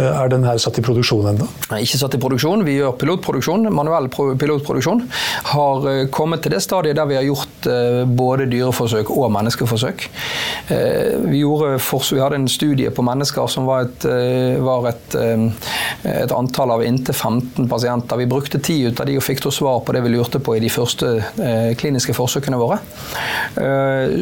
Er 0.00 0.30
den 0.30 0.44
her 0.46 0.58
satt 0.58 0.78
i 0.80 0.82
produksjon 0.84 1.26
ennå? 1.30 1.46
Ikke 1.78 1.98
satt 2.00 2.16
i 2.16 2.20
produksjon. 2.22 2.64
Vi 2.66 2.76
gjør 2.78 2.96
pilotproduksjon. 2.98 3.68
Manuell 3.74 4.08
pilotproduksjon. 4.10 5.04
Har 5.52 5.86
eh, 5.90 6.00
kommet 6.14 6.42
til 6.44 6.54
det 6.56 6.62
stadiet 6.64 6.98
der 6.98 7.08
vi 7.10 7.18
har 7.18 7.26
gjort 7.26 7.68
eh, 7.70 8.02
både 8.08 8.48
dyreforsøk 8.50 9.12
og 9.14 9.30
menneskeforsøk. 9.36 10.06
Eh, 10.74 11.14
vi, 11.30 11.42
vi 11.44 12.22
hadde 12.22 12.40
en 12.40 12.50
studie 12.50 12.90
på 12.94 13.06
mennesker 13.06 13.50
som 13.50 13.68
var 13.68 13.86
et, 13.86 14.06
var 14.64 14.88
et, 14.88 15.16
et 16.08 16.32
antall 16.34 16.74
av 16.74 16.84
inntil 16.84 17.14
15 17.14 17.68
pasienter. 17.70 18.18
Vi 18.20 18.28
brukte 18.30 18.60
ti 18.64 18.80
ut 18.88 19.00
av 19.00 19.08
de 19.08 19.18
og 19.18 19.24
fikk 19.24 19.44
svar 19.54 19.82
på 19.84 19.94
det 19.94 20.02
vi 20.04 20.14
lurte 20.14 20.40
på 20.42 20.56
i 20.56 20.62
de 20.62 20.70
første 20.72 21.10
kliniske 21.78 22.14
forsøkene 22.16 22.58
våre. 22.58 22.78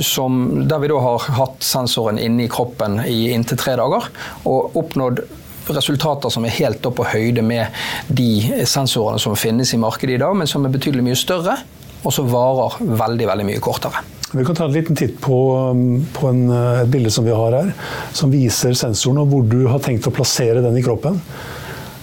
Som, 0.05 0.64
der 0.69 0.83
vi 0.83 0.91
da 0.91 0.99
har 1.05 1.29
hatt 1.38 1.62
sensoren 1.64 2.19
inne 2.19 2.47
i 2.47 2.50
kroppen 2.50 2.99
i 3.07 3.31
inntil 3.37 3.61
tre 3.61 3.76
dager 3.79 4.09
og 4.49 4.76
oppnådd 4.81 5.23
resultater 5.71 6.33
som 6.33 6.47
er 6.47 6.57
helt 6.57 6.87
opp 6.88 6.99
på 6.99 7.07
høyde 7.12 7.45
med 7.47 7.83
de 8.09 8.64
sensorene 8.69 9.21
som 9.23 9.37
finnes 9.38 9.75
i 9.75 9.81
markedet 9.81 10.16
i 10.16 10.23
dag, 10.23 10.35
men 10.37 10.50
som 10.50 10.64
er 10.66 10.75
betydelig 10.75 11.04
mye 11.07 11.19
større, 11.19 11.59
og 12.02 12.14
som 12.14 12.31
varer 12.31 12.81
veldig, 12.83 13.28
veldig 13.31 13.47
mye 13.47 13.62
kortere. 13.62 14.02
Vi 14.33 14.45
kan 14.49 14.57
ta 14.57 14.64
en 14.64 14.73
liten 14.73 14.97
titt 14.97 15.19
på, 15.21 15.38
um, 15.71 16.07
på 16.16 16.28
en, 16.31 16.47
eh, 16.50 16.83
et 16.83 16.88
bilde 16.88 17.11
som 17.12 17.25
vi 17.25 17.35
har 17.37 17.52
her, 17.52 17.73
som 18.16 18.33
viser 18.33 18.73
sensoren 18.73 19.21
og 19.21 19.28
hvor 19.28 19.42
du 19.45 19.66
har 19.69 19.83
tenkt 19.85 20.09
å 20.09 20.14
plassere 20.14 20.62
den 20.64 20.78
i 20.81 20.85
kroppen. 20.85 21.21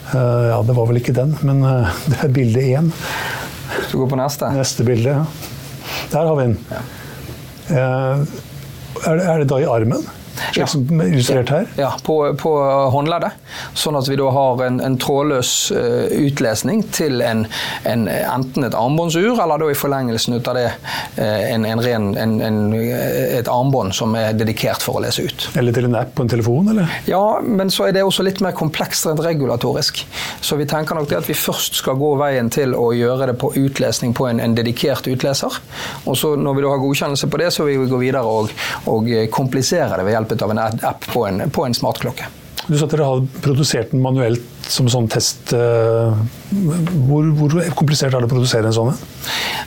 Uh, 0.09 0.45
ja, 0.49 0.59
det 0.65 0.75
var 0.77 0.87
vel 0.89 1.01
ikke 1.01 1.15
den, 1.17 1.33
men 1.45 1.63
uh, 1.65 1.89
det 2.11 2.19
er 2.25 2.33
bilde 2.33 2.61
én. 2.61 2.91
Du 3.89 3.97
går 3.97 4.11
på 4.13 4.21
neste? 4.21 4.51
Neste 4.53 4.85
bilde, 4.85 5.17
ja. 5.17 5.25
Der 6.13 6.29
har 6.29 6.37
vi 6.37 6.45
den. 6.47 6.55
Ja. 6.69 6.85
Uh, 7.69 8.45
er, 9.09 9.17
det, 9.17 9.25
er 9.25 9.41
det 9.41 9.49
da 9.49 9.59
i 9.61 9.69
armen? 9.69 10.05
Slik 10.53 10.71
som 10.71 11.01
illustrert 11.05 11.53
her? 11.53 11.67
Ja, 11.79 11.91
på, 12.03 12.19
på, 12.39 12.53
håndleddet. 12.93 13.37
Sånn 13.77 13.97
at 13.99 14.09
vi 14.09 14.17
da 14.19 14.29
har 14.33 14.63
en, 14.65 14.79
en 14.83 14.97
trådløs 15.01 15.53
uh, 15.75 16.07
utlesning 16.19 16.83
til 16.95 17.23
en, 17.25 17.45
en, 17.89 18.07
enten 18.09 18.67
et 18.67 18.77
armbåndsur, 18.77 19.39
eller 19.39 19.61
da 19.61 19.69
i 19.71 19.77
forlengelsen 19.77 20.37
ut 20.39 20.49
av 20.49 20.57
det 20.57 20.67
en, 21.19 21.65
ren, 21.83 22.09
et 22.19 23.49
armbånd 23.49 23.93
som 23.95 24.15
er 24.17 24.35
dedikert 24.37 24.83
for 24.83 24.99
å 24.99 25.03
lese 25.03 25.25
ut. 25.27 25.47
Eller 25.59 25.75
til 25.75 25.87
en 25.89 25.97
app 25.99 26.13
på 26.15 26.25
en 26.25 26.31
telefon, 26.31 26.71
eller? 26.73 26.89
Ja, 27.09 27.39
men 27.43 27.71
så 27.73 27.87
er 27.87 27.95
det 27.95 28.03
også 28.05 28.25
litt 28.25 28.41
mer 28.43 28.55
komplekst 28.57 29.07
rent 29.07 29.21
regulatorisk. 29.23 30.01
Så 30.41 30.57
vi 30.59 30.67
tenker 30.69 30.97
nok 30.97 31.09
det 31.11 31.19
at 31.19 31.29
vi 31.29 31.37
først 31.37 31.81
skal 31.81 31.99
gå 31.99 32.13
veien 32.19 32.51
til 32.53 32.75
å 32.77 32.89
gjøre 32.95 33.31
det 33.31 33.37
på 33.41 33.51
utlesning 33.59 34.15
på 34.17 34.29
en, 34.29 34.41
dedikert 34.57 35.07
utleser. 35.09 35.59
Og 36.09 36.17
så 36.17 36.33
når 36.39 36.57
vi 36.57 36.65
da 36.65 36.73
har 36.73 36.81
godkjennelse 36.81 37.29
på 37.29 37.41
det, 37.41 37.51
så 37.55 37.67
vil 37.67 37.83
vi 37.83 37.91
gå 37.91 38.01
videre 38.01 38.23
og, 38.25 38.53
og 38.91 39.09
komplisere 39.33 39.99
det 39.99 40.07
ved 40.07 40.15
hjelp 40.17 40.28
av 40.31 40.51
en 40.51 40.59
app 40.59 41.07
på 41.13 41.25
en, 41.27 41.41
en 41.65 41.73
smartklokke. 41.73 42.27
Du 42.67 42.77
sa 42.77 42.85
at 42.85 42.93
dere 42.93 43.07
har 43.07 43.27
produsert 43.41 43.91
den 43.91 44.03
manuelt 44.05 44.58
som 44.69 44.89
sånn 44.91 45.09
test. 45.11 45.53
Eh, 45.53 46.19
hvor, 47.09 47.29
hvor, 47.37 47.57
komplisert 47.77 48.13
er 48.13 48.21
det 48.21 48.29
å 48.29 48.31
produsere 48.31 48.69
en 48.69 48.75
sånn? 48.75 48.93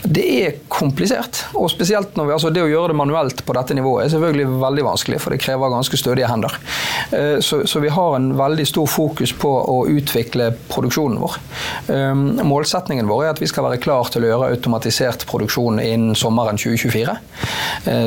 Det 0.02 0.25
er 0.42 0.56
komplisert. 0.73 1.44
og 1.54 1.71
spesielt 1.71 2.16
når 2.18 2.26
vi, 2.26 2.32
altså 2.35 2.50
Det 2.50 2.62
å 2.62 2.71
gjøre 2.71 2.90
det 2.90 2.99
manuelt 2.99 3.44
på 3.47 3.54
dette 3.54 3.75
nivået 3.76 4.06
er 4.06 4.14
selvfølgelig 4.14 4.62
veldig 4.62 4.87
vanskelig, 4.88 5.21
for 5.23 5.35
det 5.35 5.42
krever 5.42 5.73
ganske 5.73 6.00
stødige 6.00 6.30
hender. 6.30 6.56
Eh, 7.11 7.38
så, 7.44 7.62
så 7.66 7.82
vi 7.82 7.92
har 7.92 8.16
en 8.16 8.32
veldig 8.38 8.66
stor 8.68 8.88
fokus 8.90 9.35
på 9.37 9.50
å 9.50 9.78
utvikle 9.90 10.52
produksjonen 10.73 11.21
vår. 11.23 11.38
Målsettingen 11.92 12.49
målsetningen 12.49 13.09
vår 13.09 13.25
er 13.25 13.32
at 13.35 13.40
vi 13.42 13.49
skal 13.50 13.66
være 13.66 13.80
klar 13.82 14.09
til 14.12 14.25
å 14.25 14.30
gjøre 14.30 14.50
automatisert 14.54 15.26
produksjon 15.28 15.80
innen 15.82 16.16
sommeren 16.18 16.59
2024. 16.59 17.16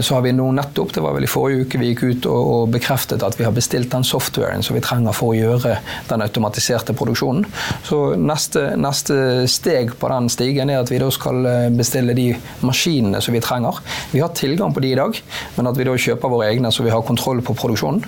Så 0.02 0.16
har 0.16 0.24
vi 0.26 0.34
nå 0.36 0.48
nettopp, 0.56 0.94
det 0.96 1.04
var 1.04 1.16
vel 1.16 1.28
i 1.28 1.30
forrige 1.30 1.66
uke 1.66 1.80
vi 1.82 1.92
gikk 1.92 2.04
ut 2.04 2.28
og, 2.30 2.42
og 2.56 2.74
bekreftet 2.76 3.24
at 3.26 3.38
vi 3.40 3.46
har 3.48 3.54
bestilt 3.56 3.92
den 3.92 4.06
softwaren 4.08 4.64
som 4.64 4.78
vi 4.78 4.84
trenger 4.84 5.16
for 5.16 5.34
å 5.34 5.38
gjøre 5.38 5.78
den 6.10 6.26
automatiserte 6.26 6.85
produksjonen. 6.94 7.46
Så 7.84 8.16
neste, 8.20 8.76
neste 8.78 9.48
steg 9.50 9.96
på 10.00 10.10
den 10.12 10.30
stigen 10.30 10.70
er 10.70 10.84
at 10.84 10.92
vi 10.92 11.00
da 11.02 11.10
skal 11.14 11.48
eh, 11.50 11.70
bestille 11.74 12.16
de 12.18 12.28
maskinene 12.66 13.22
som 13.24 13.36
vi 13.36 13.42
trenger. 13.44 13.80
Vi 14.12 14.22
har 14.22 14.34
tilgang 14.38 14.74
på 14.76 14.84
de 14.84 14.92
i 14.94 15.00
dag, 15.00 15.18
men 15.56 15.72
at 15.72 15.80
vi 15.80 15.88
da 15.88 15.96
kjøper 16.06 16.32
våre 16.32 16.50
egne 16.52 16.72
så 16.74 16.86
vi 16.86 16.94
har 16.94 17.06
kontroll 17.08 17.42
på 17.46 17.56
produksjonen. 17.58 18.06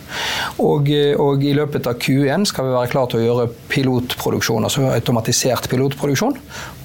Og, 0.63 0.91
eh, 0.93 1.15
og 1.17 1.43
i 1.43 1.55
løpet 1.57 1.89
av 1.89 1.98
Q1 2.03 2.48
skal 2.51 2.69
vi 2.69 2.75
være 2.75 2.91
klar 2.93 3.10
til 3.12 3.22
å 3.22 3.25
gjøre 3.25 3.50
pilotproduksjon, 3.72 4.67
altså 4.67 4.88
automatisert 4.91 5.69
pilotproduksjon. 5.72 6.38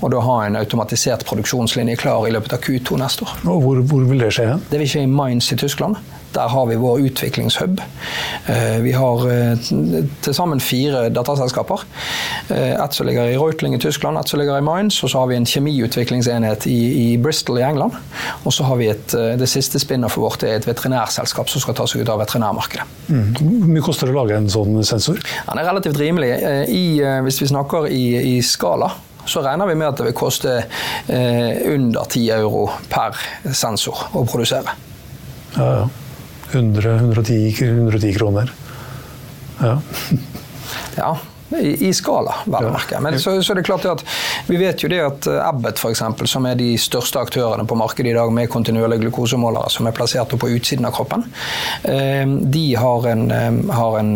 Og 0.03 0.11
da 0.15 0.23
ha 0.25 0.39
en 0.47 0.59
automatisert 0.59 1.27
produksjonslinje 1.29 1.99
klar 2.01 2.27
i 2.29 2.35
løpet 2.35 2.57
av 2.57 2.65
Q2 2.65 2.99
neste 3.03 3.27
år. 3.27 3.37
Og 3.53 3.63
hvor, 3.67 3.85
hvor 3.91 4.09
vil 4.09 4.25
det 4.25 4.33
skje? 4.35 4.49
Det 4.71 4.81
vil 4.83 4.91
skje 4.91 5.07
i 5.07 5.11
Mainz 5.11 5.53
i 5.55 5.59
Tyskland. 5.61 5.99
Der 6.33 6.49
har 6.49 6.67
vi 6.67 6.77
vår 6.81 7.01
utviklingshub. 7.07 7.81
Eh, 8.47 8.79
vi 8.83 8.93
har 8.93 9.25
eh, 9.31 9.59
til 10.25 10.35
sammen 10.35 10.61
fire 10.61 11.09
dataselskaper. 11.13 11.85
Eh, 12.49 12.73
ett 12.73 12.97
som 12.97 13.07
ligger 13.07 13.29
i 13.29 13.37
Reutling 13.37 13.75
i 13.75 13.81
Tyskland, 13.83 14.19
ett 14.19 14.29
som 14.29 14.41
ligger 14.41 14.59
i 14.59 14.65
Mainz, 14.65 15.03
og 15.05 15.11
så 15.11 15.23
har 15.23 15.31
vi 15.31 15.37
en 15.37 15.47
kjemiutviklingsenhet 15.47 16.67
i, 16.67 16.81
i 17.05 17.19
Bristol 17.19 17.61
i 17.61 17.67
England. 17.67 17.99
Og 18.43 18.53
så 18.53 18.65
har 18.65 18.81
vi 18.81 18.89
et, 18.93 19.17
det 19.39 19.49
siste 19.51 19.81
spinnet 19.83 20.13
for 20.13 20.27
vårt 20.27 20.43
er 20.47 20.57
et 20.57 20.69
veterinærselskap 20.69 21.53
som 21.53 21.65
skal 21.65 21.77
ta 21.79 21.87
seg 21.91 22.03
ut 22.03 22.13
av 22.13 22.23
veterinærmarkedet. 22.25 22.99
Mm. 23.13 23.31
Hvor 23.39 23.71
mye 23.77 23.85
koster 23.85 24.09
det 24.09 24.17
å 24.17 24.21
lage 24.23 24.41
en 24.41 24.51
sånn 24.53 24.83
sensor? 24.87 25.21
Den 25.47 25.61
er 25.61 25.69
relativt 25.69 26.01
rimelig. 26.01 26.35
I, 26.73 26.85
hvis 27.27 27.43
vi 27.43 27.51
snakker 27.53 27.91
i, 27.93 28.05
i 28.37 28.37
skala 28.47 28.93
så 29.25 29.43
regner 29.43 29.67
vi 29.67 29.75
med 29.79 29.89
at 29.89 30.01
det 30.01 30.09
vil 30.09 30.17
koste 30.19 30.57
eh, 30.59 31.63
under 31.71 32.07
10 32.11 32.31
euro 32.41 32.65
per 32.91 33.19
sensor 33.55 34.09
å 34.19 34.25
produsere. 34.27 34.75
Ja, 35.57 35.69
ja. 35.83 35.91
100, 36.53 36.95
110, 36.95 37.55
110 37.59 38.15
kroner. 38.19 38.53
Ja. 39.63 39.81
ja. 40.97 41.19
I, 41.61 41.89
i 41.89 41.91
skala, 41.93 42.33
vel 42.49 42.65
å 42.65 42.71
merke. 42.73 42.97
Men 43.05 43.19
så, 43.21 43.35
så 43.45 43.53
det 43.53 43.61
er 43.61 43.67
klart 43.67 43.85
at 43.85 44.03
vi 44.49 44.57
vet 44.57 44.81
jo 44.81 44.89
det 44.89 45.01
at 45.05 45.27
Abbott, 45.45 45.77
f.eks., 45.77 46.01
som 46.31 46.47
er 46.49 46.57
de 46.57 46.71
største 46.81 47.21
aktørene 47.21 47.67
på 47.69 47.77
markedet 47.77 48.13
i 48.13 48.17
dag 48.17 48.33
med 48.33 48.49
kontinuerlige 48.53 49.05
glukosemålere 49.05 49.73
som 49.73 49.89
er 49.89 49.97
plassert 49.97 50.33
på 50.33 50.49
utsiden 50.55 50.89
av 50.89 50.95
kroppen, 50.97 51.27
de 51.83 52.65
har 52.79 53.09
en, 53.11 53.27
har 53.69 53.99
en 54.01 54.15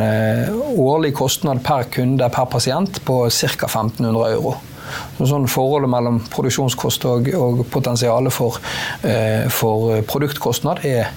årlig 0.81 1.13
kostnad 1.19 1.61
per 1.67 1.91
kunde 1.93 2.31
per 2.33 2.49
pasient 2.53 3.03
på 3.05 3.19
ca. 3.29 3.69
1500 3.69 4.33
euro. 4.33 4.57
Så 5.19 5.29
sånn 5.29 5.49
Forholdet 5.51 5.91
mellom 5.91 6.23
produksjonskost 6.33 7.05
og, 7.11 7.31
og 7.37 7.63
potensialet 7.73 8.33
for, 8.33 8.59
for 9.53 10.01
produktkostnad 10.09 10.85
er, 10.87 11.11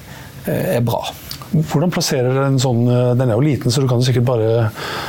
er 0.77 0.85
bra. 0.85 1.03
Hvordan 1.49 1.89
plasserer 1.89 2.35
den 2.43 2.59
sånn 2.61 2.83
eh, 2.85 3.11
Den 3.17 3.31
er 3.31 3.37
jo 3.39 3.41
liten, 3.45 3.73
så 3.73 3.81
du 3.81 3.87
kan 3.89 4.03
sikkert 4.05 4.27
bare 4.27 4.49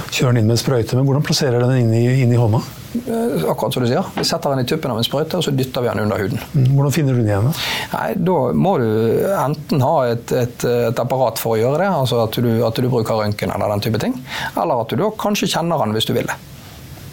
kjøre 0.08 0.32
den 0.32 0.42
inn 0.42 0.48
med 0.48 0.56
en 0.56 0.62
sprøyte, 0.62 0.96
men 0.96 1.08
hvordan 1.08 1.24
plasserer 1.26 1.60
den 1.60 1.82
inn 1.82 1.96
i, 1.96 2.04
inn 2.24 2.32
i 2.32 2.38
hånda? 2.40 2.62
Eh, 2.90 3.44
akkurat 3.50 3.74
som 3.74 3.84
du 3.84 3.88
sier. 3.90 4.06
Vi 4.16 4.24
setter 4.26 4.54
den 4.54 4.64
i 4.64 4.68
tuppen 4.68 4.90
av 4.90 4.98
en 4.98 5.06
sprøyte, 5.06 5.38
og 5.38 5.44
så 5.44 5.52
dytter 5.54 5.84
vi 5.84 5.92
den 5.92 6.02
under 6.06 6.22
huden. 6.24 6.40
Mm, 6.54 6.70
hvordan 6.78 6.94
finner 6.96 7.14
du 7.14 7.20
den 7.20 7.28
igjen? 7.30 7.50
Da 7.52 7.92
Nei, 7.92 8.06
da 8.30 8.38
må 8.56 8.76
du 8.80 8.88
enten 9.36 9.84
ha 9.84 9.96
et, 10.14 10.32
et, 10.32 10.66
et 10.90 11.02
apparat 11.04 11.42
for 11.42 11.54
å 11.54 11.60
gjøre 11.60 11.84
det, 11.84 11.90
altså 11.92 12.24
at 12.24 12.40
du, 12.40 12.50
at 12.66 12.80
du 12.80 12.88
bruker 12.88 13.20
røntgen 13.20 13.52
eller 13.52 13.76
den 13.76 13.84
type 13.84 14.00
ting, 14.02 14.16
eller 14.54 14.86
at 14.86 14.90
du 14.90 14.98
da 15.02 15.12
kanskje 15.20 15.52
kjenner 15.58 15.84
den 15.84 15.94
hvis 15.98 16.08
du 16.08 16.16
vil 16.16 16.30
det. 16.30 16.40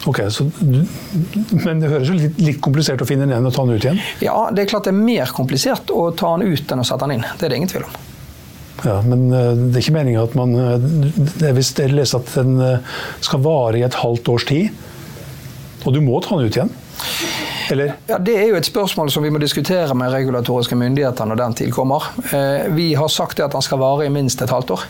Ok, 0.08 0.22
du, 0.62 0.84
Men 1.66 1.80
det 1.82 1.90
høres 1.90 2.08
jo 2.08 2.16
litt, 2.16 2.38
litt, 2.40 2.60
komplisert 2.64 3.02
å 3.02 3.06
finne 3.08 3.26
den 3.26 3.34
igjen 3.34 3.48
og 3.50 3.52
ta 3.52 3.64
den 3.66 3.76
ut 3.76 3.84
igjen? 3.84 3.98
Ja, 4.24 4.36
det 4.54 4.64
er 4.64 4.70
klart 4.70 4.86
det 4.88 4.94
er 4.94 5.00
mer 5.02 5.34
komplisert 5.36 5.90
å 5.92 6.08
ta 6.16 6.36
den 6.38 6.54
ut 6.54 6.72
enn 6.72 6.80
å 6.80 6.86
sette 6.86 7.04
den 7.04 7.18
inn. 7.18 7.26
Det 7.36 7.48
er 7.48 7.52
det 7.52 7.58
ingen 7.60 7.72
tvil 7.74 7.84
om. 7.84 7.98
Ja, 8.84 9.00
Men 9.02 9.32
eh, 9.32 9.54
det 9.56 9.78
er 9.78 9.84
ikke 9.84 9.96
meninga 9.96 10.26
at 10.26 10.36
man 10.38 10.54
eh, 10.54 11.50
Hvis 11.56 11.72
jeg 11.78 11.94
leser 11.94 12.22
at 12.22 12.30
den 12.36 12.60
eh, 12.62 13.00
skal 13.24 13.42
vare 13.44 13.80
i 13.80 13.86
et 13.86 13.98
halvt 13.98 14.30
års 14.30 14.46
tid, 14.48 14.68
og 15.86 15.94
du 15.94 16.00
må 16.04 16.20
ta 16.22 16.36
den 16.38 16.46
ut 16.48 16.58
igjen? 16.58 16.70
Eller? 17.70 17.92
Ja, 18.08 18.18
Det 18.18 18.34
er 18.38 18.46
jo 18.50 18.58
et 18.58 18.66
spørsmål 18.66 19.10
som 19.12 19.22
vi 19.22 19.30
må 19.30 19.40
diskutere 19.42 19.94
med 19.98 20.12
regulatoriske 20.14 20.76
myndigheter 20.78 21.28
når 21.28 21.38
den 21.42 21.58
tid 21.60 21.72
kommer. 21.72 22.08
Vi 22.74 22.88
har 22.98 23.12
sagt 23.12 23.40
at 23.44 23.54
den 23.54 23.62
skal 23.62 23.78
vare 23.78 24.08
i 24.08 24.12
minst 24.12 24.42
et 24.42 24.50
halvt 24.50 24.72
år. 24.74 24.86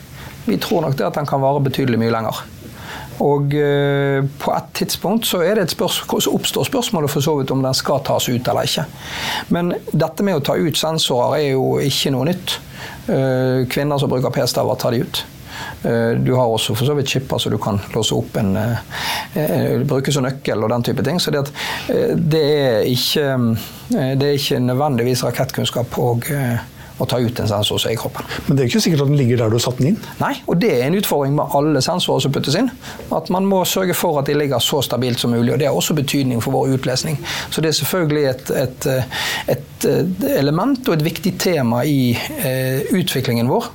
Vi 0.46 0.56
tror 0.62 0.86
nok 0.86 0.96
det 0.96 1.04
at 1.04 1.18
den 1.18 1.28
kan 1.28 1.42
vare 1.42 1.60
betydelig 1.60 2.00
mye 2.00 2.14
lenger. 2.14 2.40
Og 3.24 3.50
på 3.50 4.52
et 4.54 4.68
tidspunkt 4.78 5.26
så, 5.26 5.40
spørsmål, 5.68 6.22
så 6.22 6.32
oppstår 6.34 6.68
spørsmålet 6.68 7.10
for 7.10 7.24
så 7.24 7.34
vidt 7.38 7.50
om 7.50 7.64
den 7.64 7.74
skal 7.74 8.02
tas 8.06 8.28
ut 8.28 8.48
eller 8.48 8.68
ikke. 8.68 8.84
Men 9.54 9.74
dette 9.90 10.22
med 10.22 10.38
å 10.38 10.44
ta 10.44 10.54
ut 10.54 10.78
sensorer 10.78 11.40
er 11.40 11.50
jo 11.56 11.78
ikke 11.82 12.14
noe 12.14 12.28
nytt. 12.30 12.58
Eh, 13.08 13.66
kvinner 13.68 13.98
som 13.98 14.10
bruker 14.10 14.30
p-staver, 14.30 14.74
tar 14.74 14.92
de 14.92 15.02
ut. 15.02 15.24
Eh, 15.82 16.10
du 16.20 16.34
har 16.34 16.46
også 16.46 16.74
for 16.76 16.86
så 16.86 16.94
vidt 16.98 17.08
chipper 17.08 17.40
så 17.40 17.50
du 17.50 17.58
kan 17.58 17.80
låse 17.94 18.14
opp 18.14 18.36
en 18.38 18.56
eh, 18.56 19.78
Bruke 19.88 20.12
som 20.12 20.26
nøkkel 20.26 20.64
og 20.64 20.72
den 20.74 20.84
type 20.84 21.04
ting. 21.06 21.20
Så 21.20 21.32
det, 21.32 21.46
det, 21.88 22.42
er, 22.42 22.80
ikke, 22.88 23.56
det 23.90 24.28
er 24.28 24.36
ikke 24.36 24.60
nødvendigvis 24.64 25.24
rakettkunnskap 25.24 25.98
og 26.02 26.28
å 26.98 27.06
ta 27.08 27.20
ut 27.22 27.40
en 27.40 27.50
sensor 27.50 27.80
som 27.80 27.90
er 27.90 27.96
i 27.96 28.00
kroppen. 28.00 28.26
Men 28.46 28.56
det 28.56 28.64
er 28.64 28.70
ikke 28.70 28.82
sikkert 28.84 29.04
at 29.04 29.12
den 29.12 29.20
ligger 29.20 29.42
der 29.42 29.52
du 29.52 29.58
har 29.58 29.64
satt 29.64 29.80
den 29.80 29.92
inn? 29.92 30.00
Nei, 30.20 30.32
og 30.46 30.60
det 30.62 30.72
er 30.74 30.86
en 30.88 30.98
utfordring 30.98 31.36
med 31.38 31.56
alle 31.58 31.82
sensorer 31.84 32.24
som 32.24 32.34
puttes 32.34 32.58
inn. 32.58 32.70
At 33.14 33.30
man 33.34 33.48
må 33.48 33.62
sørge 33.68 33.96
for 33.98 34.20
at 34.20 34.28
de 34.30 34.36
ligger 34.38 34.62
så 34.64 34.82
stabilt 34.84 35.22
som 35.22 35.32
mulig. 35.34 35.52
og 35.54 35.62
Det 35.62 35.70
har 35.70 35.78
også 35.78 35.96
betydning 35.98 36.42
for 36.44 36.56
vår 36.56 36.76
utlesning. 36.78 37.18
Så 37.50 37.64
det 37.64 37.72
er 37.72 37.80
selvfølgelig 37.80 38.24
et, 38.32 38.54
et, 38.66 38.88
et 39.54 39.88
element 40.38 40.88
og 40.88 40.98
et 40.98 41.06
viktig 41.06 41.36
tema 41.40 41.84
i 41.86 42.12
eh, 42.14 42.86
utviklingen 42.94 43.50
vår 43.50 43.72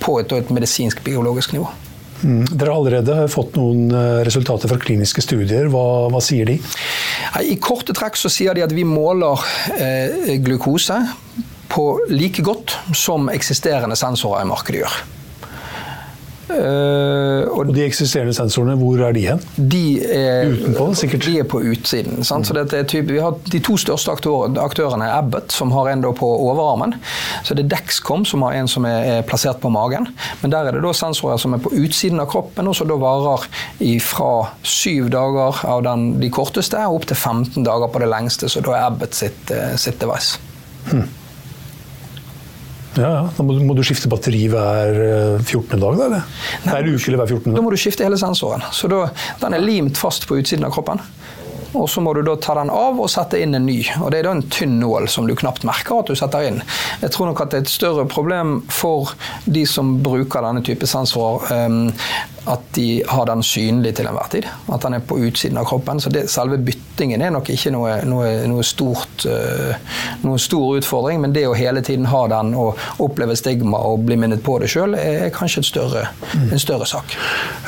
på 0.00 0.18
et, 0.22 0.32
et 0.32 0.52
medisinsk-biologisk 0.54 1.56
nivå. 1.56 1.68
Mm. 2.20 2.44
Dere 2.52 2.68
har 2.68 2.76
allerede 2.76 3.28
fått 3.32 3.56
noen 3.56 3.88
eh, 3.96 4.20
resultater 4.26 4.68
fra 4.68 4.78
kliniske 4.80 5.24
studier. 5.24 5.70
Hva, 5.72 6.10
hva, 6.12 6.20
sier 6.24 6.48
de? 6.50 6.58
I 7.48 7.56
korte 7.62 7.94
trekk 7.96 8.18
så 8.20 8.30
sier 8.32 8.56
de 8.56 8.64
at 8.66 8.74
vi 8.76 8.84
måler 8.88 9.40
eh, 9.78 10.36
glukose 10.44 11.00
på 11.70 11.86
like 12.10 12.42
godt 12.42 12.76
som 12.96 13.30
eksisterende 13.32 13.98
sensorer 13.98 14.44
i 14.44 14.50
markedet 14.50 14.84
gjør. 14.84 15.00
Uh, 16.50 17.46
og, 17.54 17.68
de 17.70 17.84
eksisterende 17.84 18.32
sensorene, 18.34 18.74
hvor 18.78 18.98
er 19.06 19.14
de 19.14 19.22
hen? 19.28 19.42
De 19.70 19.82
er, 20.02 20.50
Utenpå, 20.50 20.88
sikkert? 20.98 21.26
De 21.28 21.36
er 21.38 21.46
på 21.46 21.60
utsiden. 21.62 22.18
Mm. 22.20 22.26
Så 22.26 22.64
type, 22.90 23.12
vi 23.12 23.20
har 23.22 23.36
De 23.52 23.60
to 23.62 23.76
største 23.78 24.10
aktørene 24.10 25.06
er 25.06 25.18
Abbott, 25.20 25.52
som 25.54 25.70
har 25.76 25.92
en 25.92 26.02
på 26.02 26.26
overarmen. 26.26 26.96
Så 27.46 27.54
det 27.54 27.66
er 27.66 27.76
Dexcom, 27.76 28.24
som 28.26 28.42
har 28.42 28.58
en 28.58 28.68
som 28.68 28.86
er, 28.88 28.98
er, 29.12 29.22
plassert 29.26 29.60
på 29.62 29.70
magen. 29.70 30.08
Men 30.42 30.54
der 30.54 30.66
er 30.66 30.76
det 30.76 30.82
da 30.84 30.92
sensorer 30.96 31.38
som 31.38 31.54
er 31.54 31.62
på 31.62 31.72
utsiden 31.76 32.22
av 32.22 32.30
kroppen, 32.32 32.68
og 32.68 32.76
som 32.76 32.90
da 32.90 32.98
varer 32.98 33.46
fra 34.02 34.32
syv 34.66 35.10
dager 35.14 35.62
av 35.70 35.84
den, 35.86 36.12
de 36.20 36.32
korteste 36.34 36.82
opp 36.82 37.06
til 37.06 37.16
15 37.16 37.62
dager 37.66 37.92
på 37.92 38.02
det 38.02 38.10
lengste. 38.10 38.50
Så 38.50 38.64
da 38.64 38.74
er 38.74 38.90
Abbott 38.90 39.14
sitt, 39.14 39.54
eh, 39.54 39.76
sitt 39.78 40.02
device. 40.02 40.40
Hmm. 40.90 41.06
Ja, 42.98 43.10
ja. 43.10 43.22
Da 43.36 43.46
må, 43.46 43.54
må, 43.62 43.74
du 43.78 43.84
skifte 43.86 44.10
batteri 44.10 44.46
hver 44.50 44.96
14. 45.44 45.76
Eh, 45.76 45.78
dag? 45.78 45.98
Da, 45.98 46.08
eller? 46.08 46.24
Nei, 46.64 46.74
hver 46.74 46.88
uke 46.90 47.10
eller 47.10 47.22
hver 47.22 47.34
14. 47.36 47.54
Da 47.54 47.64
må 47.64 47.72
du 47.74 47.78
skifte 47.80 48.06
hele 48.06 48.18
sensoren. 48.20 48.64
Så 48.74 48.90
da, 48.90 49.06
Den 49.42 49.56
er 49.56 49.62
limt 49.62 50.00
fast 50.00 50.26
på 50.28 50.40
utsiden 50.40 50.66
av 50.66 50.74
kroppen. 50.74 51.02
Og 51.78 51.86
så 51.90 52.02
må 52.02 52.12
du 52.16 52.22
da 52.26 52.34
ta 52.40 52.56
den 52.58 52.70
av 52.74 52.98
og 52.98 53.10
sette 53.12 53.38
inn 53.38 53.54
en 53.54 53.66
ny. 53.68 53.78
Og 54.00 54.10
Det 54.10 54.20
er 54.20 54.26
da 54.26 54.34
en 54.34 54.46
tynn 54.50 54.78
nål 54.80 55.06
som 55.12 55.28
du 55.28 55.36
knapt 55.38 55.66
merker 55.68 56.00
at 56.00 56.10
du 56.10 56.18
setter 56.18 56.48
inn. 56.48 56.58
Jeg 57.02 57.14
tror 57.14 57.30
nok 57.30 57.44
at 57.44 57.52
det 57.52 57.60
er 57.60 57.66
et 57.66 57.72
større 57.72 58.06
problem 58.10 58.58
for 58.74 59.14
de 59.46 59.62
som 59.68 59.98
bruker 60.02 60.42
denne 60.46 60.64
type 60.66 60.88
sensorer, 60.90 61.46
um, 61.70 61.92
at 62.44 62.60
de 62.74 63.02
har 63.08 63.26
den 63.26 63.42
synlig 63.42 63.94
til 63.96 64.08
enhver 64.08 64.30
tid. 64.32 64.46
At 64.72 64.84
den 64.84 64.96
er 64.96 65.04
på 65.04 65.18
utsiden 65.20 65.58
av 65.60 65.66
kroppen. 65.68 66.00
Så 66.00 66.10
det, 66.12 66.24
selve 66.32 66.56
byttingen 66.64 67.22
er 67.22 67.32
nok 67.34 67.50
ikke 67.52 67.72
noe, 67.74 67.98
noe, 68.08 68.30
noe 68.48 68.64
stort, 68.66 69.26
uh, 69.28 69.74
noen 70.24 70.40
stor 70.40 70.80
utfordring, 70.80 71.20
men 71.20 71.34
det 71.36 71.46
å 71.48 71.56
hele 71.56 71.82
tiden 71.84 72.08
ha 72.10 72.22
den 72.32 72.54
og 72.58 72.80
oppleve 73.02 73.36
stigma 73.38 73.82
og 73.90 74.06
bli 74.08 74.18
minnet 74.20 74.44
på 74.46 74.56
det 74.62 74.70
sjøl, 74.72 74.96
er, 74.98 75.28
kanskje 75.36 75.66
større, 75.68 76.06
en 76.40 76.62
større 76.62 76.88
sak. 76.88 77.16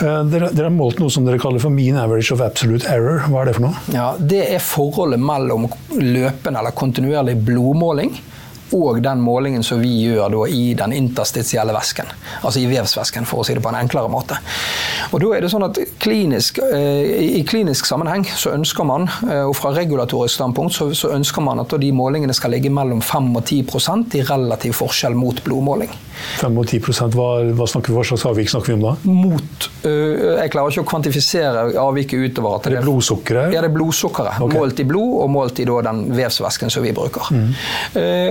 Uh, 0.01 0.23
dere, 0.33 0.51
dere, 0.51 0.69
har 0.71 0.77
målt 0.77 1.03
noe 1.03 1.13
som 1.13 1.29
dere 1.29 1.41
kaller 1.43 1.63
for 1.63 1.75
mean 1.75 2.01
average 2.01 2.33
of 2.35 2.45
absolute 2.45 2.89
error. 2.91 3.27
Hva 3.29 3.43
er 3.43 3.53
det 3.53 3.59
for 3.59 3.69
noe? 3.69 3.87
Ja, 3.95 4.13
Det 4.19 4.45
er 4.49 4.65
forholdet 4.65 5.21
mellom 5.21 5.69
løpende 5.99 6.63
eller 6.63 6.77
kontinuerlig 6.77 7.37
blodmåling 7.45 8.17
og 8.73 9.03
den 9.05 9.21
målingen 9.21 9.65
som 9.67 9.81
vi 9.83 9.91
gjør 10.07 10.33
da, 10.33 10.43
i 10.49 10.73
den 10.79 10.95
interstitielle 10.97 11.75
væsken. 11.75 12.09
Altså 12.43 12.63
i 12.63 12.69
vevsvæsken, 12.71 13.27
for 13.29 13.43
å 13.43 13.47
si 13.47 13.57
det 13.57 13.63
på 13.65 13.73
en 13.73 13.81
enklere 13.81 14.11
måte. 14.13 14.39
Og 15.13 15.21
da 15.23 15.33
er 15.37 15.45
det 15.45 15.51
sånn 15.53 15.67
at 15.67 15.79
klinisk, 16.03 16.59
eh, 16.65 17.39
I 17.39 17.43
klinisk 17.49 17.87
sammenheng 17.89 18.25
så 18.29 18.55
ønsker 18.57 18.87
man, 18.89 19.09
eh, 19.29 19.45
og 19.45 19.55
fra 19.59 19.73
regulatorisk 19.77 20.35
standpunkt, 20.39 20.75
så, 20.77 20.89
så 20.97 21.13
ønsker 21.17 21.45
man 21.45 21.61
at 21.63 21.75
de 21.81 21.93
målingene 21.93 22.35
skal 22.37 22.55
ligge 22.55 22.73
mellom 22.73 23.03
5 23.05 23.37
og 23.37 23.45
10% 23.45 24.17
i 24.19 24.25
relativ 24.29 24.79
forskjell 24.81 25.17
mot 25.19 25.43
blodmåling. 25.45 25.93
5 26.41 26.59
og 26.59 26.69
10 26.69 27.13
hva, 27.17 27.29
hva, 27.57 27.67
snakker 27.67 27.95
hva 27.97 28.05
slags 28.07 28.25
avvik 28.29 28.51
snakker 28.53 28.73
vi 28.73 28.77
om 28.77 28.85
da? 28.85 28.93
Mot 29.09 29.69
øh, 29.89 30.39
Jeg 30.39 30.53
klarer 30.53 30.71
ikke 30.71 30.85
å 30.85 30.89
kvantifisere 30.93 31.65
avviket 31.83 32.29
utover 32.29 32.59
at 32.59 32.69
det, 32.69 32.79
er 32.79 32.87
blodsukkeret? 32.87 33.55
Ja, 33.55 33.63
det 33.65 33.71
er 33.71 33.75
blodsukkeret. 33.75 34.39
Okay. 34.47 34.61
Målt 34.61 34.83
i 34.83 34.87
blod 34.87 35.17
og 35.25 35.33
målt 35.33 35.63
i 35.63 35.67
den 35.67 36.03
vevsvæsken 36.15 36.71
som 36.73 36.85
vi 36.85 36.93
bruker. 36.95 37.27
Mm. 37.33 37.49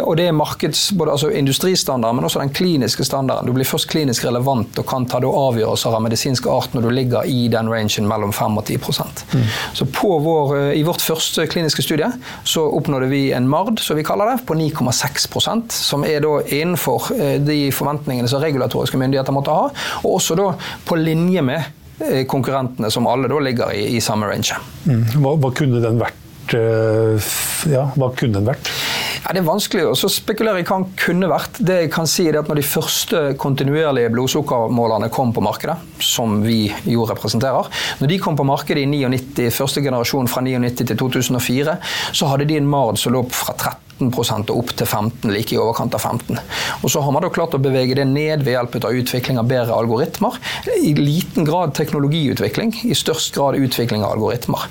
Og 0.05 0.15
det 0.17 0.30
er 0.31 0.37
markeds, 0.37 0.87
både 0.97 1.15
altså 1.15 1.31
industristandarden, 1.35 2.17
men 2.17 2.27
også 2.27 2.41
den 2.41 2.53
kliniske 2.55 3.05
standarden. 3.07 3.49
Du 3.49 3.55
blir 3.55 3.67
først 3.67 3.89
klinisk 3.91 4.25
relevant 4.27 4.79
og 4.79 4.87
kan 4.89 5.05
ta 5.09 5.21
avgjørelser 5.21 5.95
av 5.95 6.03
medisinsk 6.05 6.47
art 6.51 6.73
når 6.75 6.87
du 6.87 6.91
ligger 6.95 7.27
i 7.29 7.45
den 7.51 7.69
rangen 7.71 8.07
mellom 8.09 8.33
5 8.35 8.57
og 8.61 8.65
10 8.65 8.79
mm. 8.81 9.45
Så 9.77 9.87
vår, 10.01 10.55
uh, 10.55 10.71
I 10.77 10.83
vårt 10.87 11.03
første 11.03 11.45
kliniske 11.51 11.85
studie 11.85 12.09
så 12.43 12.65
oppnådde 12.65 13.11
vi 13.11 13.23
en 13.35 13.49
MARD, 13.49 13.79
som 13.79 13.99
vi 13.99 14.05
kaller 14.07 14.33
det, 14.33 14.45
på 14.47 14.57
9,6% 14.57 15.75
som 15.75 16.05
er 16.07 16.23
da 16.23 16.39
innenfor 16.47 17.11
uh, 17.13 17.37
de 17.41 17.59
forventningene 17.75 18.29
som 18.31 18.41
regulatoriske 18.43 18.97
myndigheter 18.97 19.35
måtte 19.35 19.55
ha, 19.55 19.69
og 20.01 20.17
også 20.17 20.37
da 20.39 20.51
på 20.87 20.97
linje 20.99 21.41
med 21.45 21.61
eh, 21.99 22.25
konkurrentene, 22.29 22.91
som 22.91 23.07
alle 23.07 23.29
da 23.31 23.39
ligger 23.39 23.73
i, 23.75 23.85
i 23.97 24.01
samme 24.01 24.29
range. 24.29 24.57
Mm. 24.85 25.05
Hva, 25.21 25.35
hva, 25.41 25.51
kunne 25.57 25.81
den 25.83 26.01
vært? 26.01 26.55
Eh, 26.57 27.31
ja, 27.71 27.87
hva 27.95 28.11
kunne 28.17 28.39
den 28.39 28.49
vært? 28.49 28.71
Ja, 29.21 29.35
det 29.35 29.43
er 29.43 29.45
vanskelig 29.45 29.83
å 29.85 30.09
spekulere 30.09 30.63
i 30.63 30.65
hva 30.65 30.79
den 30.81 30.95
kunne 30.97 31.29
vært. 31.29 31.59
Det 31.61 31.75
jeg 31.83 31.91
kan 31.93 32.09
si 32.09 32.25
er 32.25 32.39
at 32.39 32.49
når 32.49 32.57
de 32.57 32.65
første 32.65 33.19
kontinuerlige 33.41 34.09
blodsukkermålerne 34.15 35.11
kom 35.13 35.33
på 35.35 35.43
markedet, 35.45 35.77
som 36.01 36.39
vi 36.41 36.63
jo 36.89 37.05
representerer, 37.09 37.69
når 38.01 38.11
de 38.11 38.19
kom 38.23 38.39
på 38.39 38.47
markedet 38.49 38.81
i 38.81 38.89
99, 38.89 39.51
første 39.53 39.85
generasjon 39.85 40.31
fra 40.31 40.41
99 40.41 40.89
til 40.89 40.97
2004, 41.05 41.77
så 42.17 42.33
hadde 42.33 42.49
de 42.49 42.57
en 42.57 42.73
MARD 42.73 42.97
som 43.01 43.13
lå 43.13 43.23
fra 43.29 43.53
13 43.59 43.90
13 44.09 44.49
og 44.49 44.57
opp 44.57 44.73
til 44.77 44.87
15, 44.87 45.31
like 45.31 45.53
i 45.53 45.59
overkant 45.61 45.93
av 45.95 46.01
15. 46.01 46.39
Og 46.81 46.91
så 46.91 47.01
har 47.03 47.13
man 47.13 47.23
da 47.23 47.29
klart 47.33 47.55
å 47.55 47.61
bevege 47.61 47.95
det 47.99 48.07
ned 48.09 48.45
ved 48.45 48.55
hjelp 48.55 48.77
av 48.81 48.97
utvikling 48.97 49.39
av 49.39 49.49
bedre 49.49 49.75
algoritmer. 49.75 50.37
I 50.81 50.93
liten 50.97 51.45
grad 51.45 51.75
teknologiutvikling, 51.77 52.73
i 52.89 52.97
størst 52.97 53.35
grad 53.35 53.59
utvikling 53.59 54.05
av 54.05 54.15
algoritmer. 54.15 54.65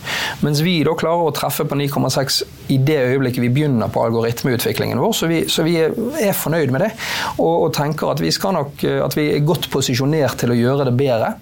Mens 0.45 0.63
vi 0.65 0.81
da 0.87 0.97
klarer 0.99 1.29
å 1.29 1.37
treffe 1.37 1.67
på 1.69 1.79
9,6 1.79 2.43
i 2.71 2.79
det 2.87 2.99
øyeblikket 3.03 3.43
vi 3.43 3.51
begynner 3.53 3.91
på 3.93 4.03
algoritmeutviklingen 4.07 5.01
vår, 5.03 5.15
så 5.17 5.29
vi, 5.31 5.41
så 5.51 5.65
vi 5.67 5.77
er 5.81 6.37
fornøyd 6.37 6.73
med 6.75 6.85
det. 6.85 6.91
Og, 7.39 7.67
og, 7.67 7.69
tenker 7.75 8.13
at 8.13 8.23
vi, 8.23 8.31
nok, 8.31 8.85
at 9.07 9.17
vi 9.19 9.27
er 9.35 9.47
godt 9.47 9.71
posisjonert 9.73 10.39
til 10.41 10.55
å 10.55 10.59
gjøre 10.59 10.89
det 10.89 10.95
bedre. 10.99 11.33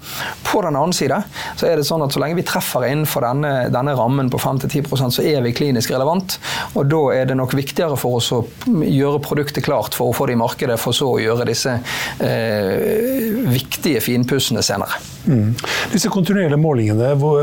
På 0.46 0.62
den 0.64 0.76
annen 0.76 0.96
side 0.96 1.20
så 1.58 1.68
er 1.68 1.78
det 1.78 1.86
sånn 1.88 2.04
at 2.04 2.14
så 2.14 2.22
lenge 2.22 2.38
vi 2.38 2.46
treffer 2.48 2.86
innenfor 2.88 3.26
denne, 3.26 3.52
denne 3.72 3.96
rammen 3.98 4.30
på 4.32 4.40
5-10% 4.40 5.18
så 5.18 5.24
er 5.26 5.42
vi 5.44 5.54
klinisk 5.56 5.92
relevant. 5.92 6.38
Og 6.74 6.88
da 6.88 7.02
er 7.16 7.28
det 7.28 7.36
nok 7.38 7.54
viktigere 7.78 7.98
for 7.98 8.18
oss 8.18 8.32
å 8.34 8.40
gjøre 8.66 9.20
produktet 9.22 9.64
klart 9.64 9.94
for 9.94 10.10
å 10.10 10.16
få 10.16 10.26
det 10.26 10.34
i 10.34 10.40
markedet, 10.40 10.78
for 10.80 10.92
så 10.92 11.12
å 11.14 11.20
gjøre 11.20 11.46
disse 11.46 11.78
eh, 12.18 13.46
viktige 13.46 14.00
finpussene 14.02 14.62
senere. 14.62 14.98
Mm. 15.28 15.54
Disse 15.92 16.10
kontinuerlige 16.10 16.58
målingene, 16.58 17.14
hvor 17.18 17.38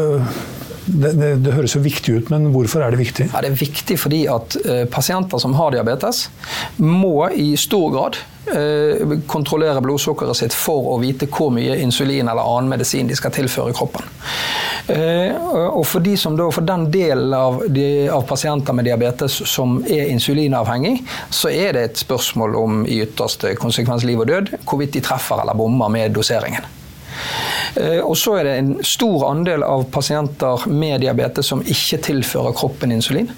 det, 0.86 1.14
det, 1.16 1.32
det, 1.42 1.54
høres 1.56 1.76
jo 1.76 1.82
viktig 1.82 2.18
ut, 2.20 2.30
men 2.34 2.52
hvorfor 2.54 2.84
er 2.84 2.92
det 2.92 3.00
viktig? 3.00 3.30
Ja, 3.32 3.42
det 3.42 3.54
er 3.54 3.58
viktig 3.58 3.98
fordi 3.98 4.26
at 4.30 4.58
uh, 4.68 4.84
pasienter 4.92 5.42
som 5.42 5.56
har 5.58 5.72
diabetes, 5.74 6.28
må 6.78 7.30
i 7.32 7.56
stor 7.58 7.88
grad 7.96 8.20
uh, 8.52 9.16
kontrollere 9.32 9.82
blodsukkeret 9.82 10.38
sitt 10.38 10.54
for 10.54 10.92
å 10.94 11.00
vite 11.02 11.32
hvor 11.32 11.50
mye 11.56 11.80
insulin 11.82 12.28
eller 12.28 12.44
annen 12.44 12.70
medisin 12.76 13.10
de 13.10 13.18
skal 13.18 13.34
tilføre 13.34 13.74
kroppen. 13.74 14.06
Uh, 14.86 15.34
og 15.80 15.82
for, 15.90 16.04
de 16.06 16.14
som 16.18 16.36
da, 16.38 16.46
for 16.54 16.66
den 16.66 16.86
delen 16.94 17.34
av, 17.34 17.64
de, 17.74 18.06
av, 18.12 18.22
pasienter 18.30 18.76
med 18.78 18.86
diabetes 18.86 19.40
som 19.50 19.80
er 19.90 20.12
insulinavhengig, 20.14 21.00
så 21.34 21.50
er 21.50 21.74
det 21.74 21.86
et 21.88 22.04
spørsmål 22.04 22.58
om 22.60 22.84
i 22.86 23.00
ytterste 23.02 23.56
konsekvens 23.58 24.06
liv 24.06 24.22
og 24.22 24.30
død 24.30 24.54
hvorvidt 24.62 24.94
de 25.00 25.04
treffer 25.06 25.42
eller 25.42 25.58
bommer 25.58 25.90
med 25.90 26.14
doseringen. 26.14 26.70
Eh, 27.76 28.00
og 28.00 28.18
så 28.18 28.38
er 28.40 28.48
det 28.48 28.56
en 28.60 28.74
stor 28.86 29.28
andel 29.30 29.64
av 29.64 29.88
pasienter 29.92 30.68
med 30.72 31.02
diabetes 31.04 31.52
som 31.52 31.64
ikke 31.64 32.02
tilfører 32.10 32.56
kroppen 32.56 32.94
insulin 32.96 33.32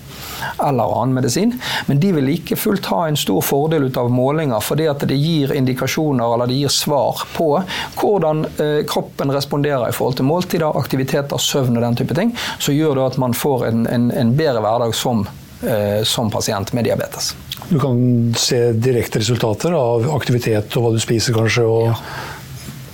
eller 0.64 1.02
annen 1.02 1.14
medisin. 1.14 1.60
Men 1.86 2.00
de 2.00 2.12
vil 2.12 2.28
like 2.30 2.56
fullt 2.56 2.86
ha 2.86 3.08
en 3.08 3.18
stor 3.18 3.42
fordel 3.42 3.84
ut 3.90 3.98
av 3.98 4.12
målinger, 4.12 4.60
fordi 4.62 4.88
at 4.90 5.06
det 5.10 5.18
gir 5.18 5.54
indikasjoner 5.56 6.34
eller 6.34 6.50
det 6.50 6.60
gir 6.60 6.74
svar 6.74 7.24
på 7.34 7.50
hvordan 7.98 8.46
eh, 8.46 8.84
kroppen 8.90 9.34
responderer 9.34 9.90
i 9.90 9.96
forhold 9.96 10.20
til 10.20 10.30
måltider, 10.30 10.78
aktiviteter, 10.78 11.42
søvn 11.42 11.78
og 11.78 11.86
den 11.88 12.00
type 12.02 12.18
ting. 12.18 12.34
Som 12.60 12.78
gjør 12.78 12.98
det 13.00 13.10
at 13.12 13.20
man 13.22 13.36
får 13.38 13.68
en, 13.72 13.86
en, 13.92 14.10
en 14.14 14.36
bedre 14.38 14.64
hverdag 14.64 14.96
som, 14.96 15.26
eh, 15.64 16.04
som 16.06 16.32
pasient 16.34 16.74
med 16.78 16.88
diabetes. 16.90 17.34
Du 17.70 17.80
kan 17.82 17.98
se 18.38 18.72
direkte 18.78 19.20
resultater 19.20 19.74
av 19.76 20.06
aktivitet 20.16 20.78
og 20.78 20.86
hva 20.86 20.94
du 20.96 21.02
spiser, 21.04 21.36
kanskje, 21.36 21.66
og 21.66 21.90
ja. 21.90 21.98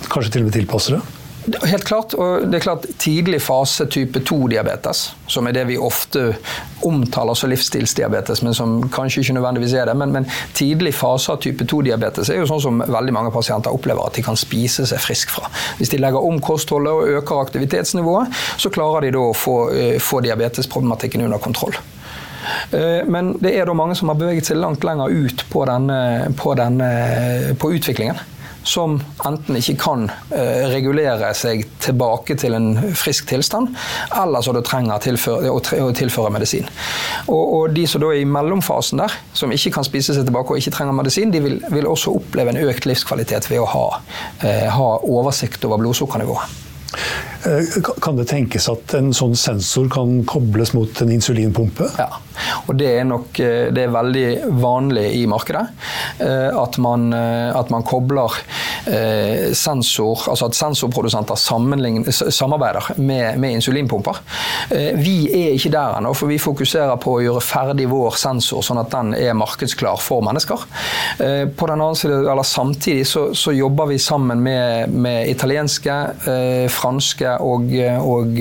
kanskje 0.08 0.34
til 0.34 0.46
og 0.46 0.50
med 0.50 0.56
tilpasse 0.56 0.96
det? 0.96 1.04
Helt 1.44 1.84
klart. 1.84 2.14
og 2.14 2.46
det 2.48 2.56
er 2.56 2.64
klart 2.64 2.86
Tidlig 2.98 3.42
fase 3.44 3.84
type 3.92 4.20
2-diabetes, 4.24 5.02
som 5.28 5.46
er 5.46 5.52
det 5.52 5.66
vi 5.68 5.76
ofte 5.76 6.30
omtaler 6.84 7.36
som 7.36 7.50
livsstilsdiabetes, 7.52 8.42
men 8.44 8.56
som 8.56 8.76
kanskje 8.92 9.20
ikke 9.20 9.36
nødvendigvis 9.36 9.74
er 9.76 9.90
det. 9.90 9.96
Men, 10.00 10.12
men 10.12 10.28
tidlig 10.56 10.94
fase 10.96 11.32
av 11.32 11.42
type 11.44 11.66
2-diabetes 11.68 12.32
er 12.32 12.40
jo 12.40 12.48
sånn 12.48 12.62
som 12.64 12.80
veldig 12.80 13.16
mange 13.16 13.32
pasienter 13.34 13.76
opplever 13.76 14.06
at 14.06 14.16
de 14.16 14.24
kan 14.24 14.38
spise 14.40 14.86
seg 14.88 15.02
frisk 15.04 15.34
fra. 15.36 15.50
Hvis 15.80 15.92
de 15.92 16.00
legger 16.00 16.24
om 16.24 16.40
kostholdet 16.44 16.92
og 16.92 17.18
øker 17.20 17.42
aktivitetsnivået, 17.44 18.44
så 18.60 18.72
klarer 18.72 19.04
de 19.04 19.14
da 19.16 19.24
å 19.28 19.36
få, 19.36 19.58
eh, 19.76 19.98
få 20.00 20.24
diabetesproblematikken 20.24 21.24
under 21.24 21.38
kontroll. 21.44 21.76
Eh, 22.72 23.04
men 23.04 23.34
det 23.40 23.54
er 23.56 23.66
da 23.68 23.76
mange 23.76 23.96
som 23.96 24.08
har 24.08 24.20
beveget 24.20 24.48
seg 24.48 24.60
langt 24.60 24.84
lenger 24.84 25.12
ut 25.12 25.44
på, 25.50 25.64
denne, 25.68 26.32
på, 26.36 26.56
denne, 26.56 26.88
på 27.60 27.72
utviklingen 27.76 28.20
som 28.64 28.96
enten 29.26 29.58
ikke 29.60 29.76
kan 29.80 30.06
eh, 30.34 30.64
regulere 30.72 31.30
seg 31.36 31.66
tilbake 31.84 32.36
til 32.40 32.56
en 32.56 32.70
frisk 32.96 33.28
tilstand, 33.28 33.74
eller 34.22 34.44
så 34.44 34.54
du 34.56 34.62
trenger 34.64 35.02
tilføre, 35.04 35.52
å 35.52 35.92
tilføre 35.94 36.32
medisin. 36.34 36.68
Og, 37.28 37.42
og, 37.42 37.74
De 37.76 37.86
som 37.90 38.02
da 38.02 38.10
er 38.12 38.22
i 38.22 38.28
mellomfasen 38.28 39.02
der, 39.02 39.14
som 39.36 39.52
ikke 39.52 39.74
kan 39.76 39.86
spise 39.86 40.16
seg 40.16 40.26
tilbake 40.28 40.54
og 40.54 40.60
ikke 40.60 40.74
trenger 40.78 40.96
medisin, 40.96 41.32
de 41.34 41.42
vil, 41.44 41.60
vil 41.74 41.88
også 41.90 42.16
oppleve 42.16 42.54
en 42.54 42.62
økt 42.64 42.88
livskvalitet 42.88 43.50
ved 43.50 43.62
å 43.62 43.70
ha, 43.74 43.86
eh, 44.42 44.68
ha 44.72 44.90
oversikt 45.04 45.64
over 45.68 45.82
blodsukkernivået. 45.82 46.62
Eh, 47.46 47.82
kan 48.00 48.16
det 48.16 48.24
tenkes 48.30 48.68
at 48.72 48.94
en 48.96 49.10
sånn 49.16 49.34
sensor 49.36 49.88
kan 49.92 50.22
kobles 50.28 50.72
mot 50.76 51.00
en 51.04 51.12
insulinpumpe? 51.12 51.90
Ja, 52.00 52.08
og 52.64 52.78
det 52.80 52.88
er 52.88 53.04
nok 53.08 53.36
eh, 53.42 53.68
det 53.74 53.84
er 53.84 53.92
veldig 53.92 54.28
vanlig 54.62 55.04
i 55.18 55.24
markedet. 55.28 55.64
Eh, 56.24 56.48
at 56.54 56.78
man, 56.80 57.10
at 57.14 57.70
man 57.72 57.84
kobler 57.86 58.32
sensor, 58.84 60.24
altså 60.28 60.48
at 60.48 60.56
sensorprodusenter 60.56 61.38
samarbeider 61.38 62.90
med, 63.00 63.38
med, 63.40 63.56
insulinpumper. 63.56 64.18
Vi 65.00 65.14
er 65.32 65.54
ikke 65.54 65.72
der 65.72 65.96
ennå, 65.98 66.12
for 66.16 66.28
vi 66.28 66.36
fokuserer 66.42 66.98
på 67.00 67.16
å 67.16 67.22
gjøre 67.24 67.42
ferdig 67.44 67.86
vår 67.88 68.18
sensor, 68.20 68.60
sånn 68.66 68.82
at 68.82 68.92
den 68.92 69.14
er 69.16 69.36
markedsklar 69.38 70.00
for 70.04 70.24
mennesker. 70.26 70.66
På 71.16 71.70
den 71.70 71.80
annen 71.80 71.98
side, 71.98 72.20
eller 72.24 72.44
Samtidig 72.44 73.06
så, 73.08 73.24
så 73.34 73.54
jobber 73.56 73.88
vi 73.90 73.98
sammen 73.98 74.42
med, 74.44 74.92
med 74.92 75.30
italienske, 75.32 75.96
franske 76.70 77.33
og, 77.42 77.70
og 78.04 78.38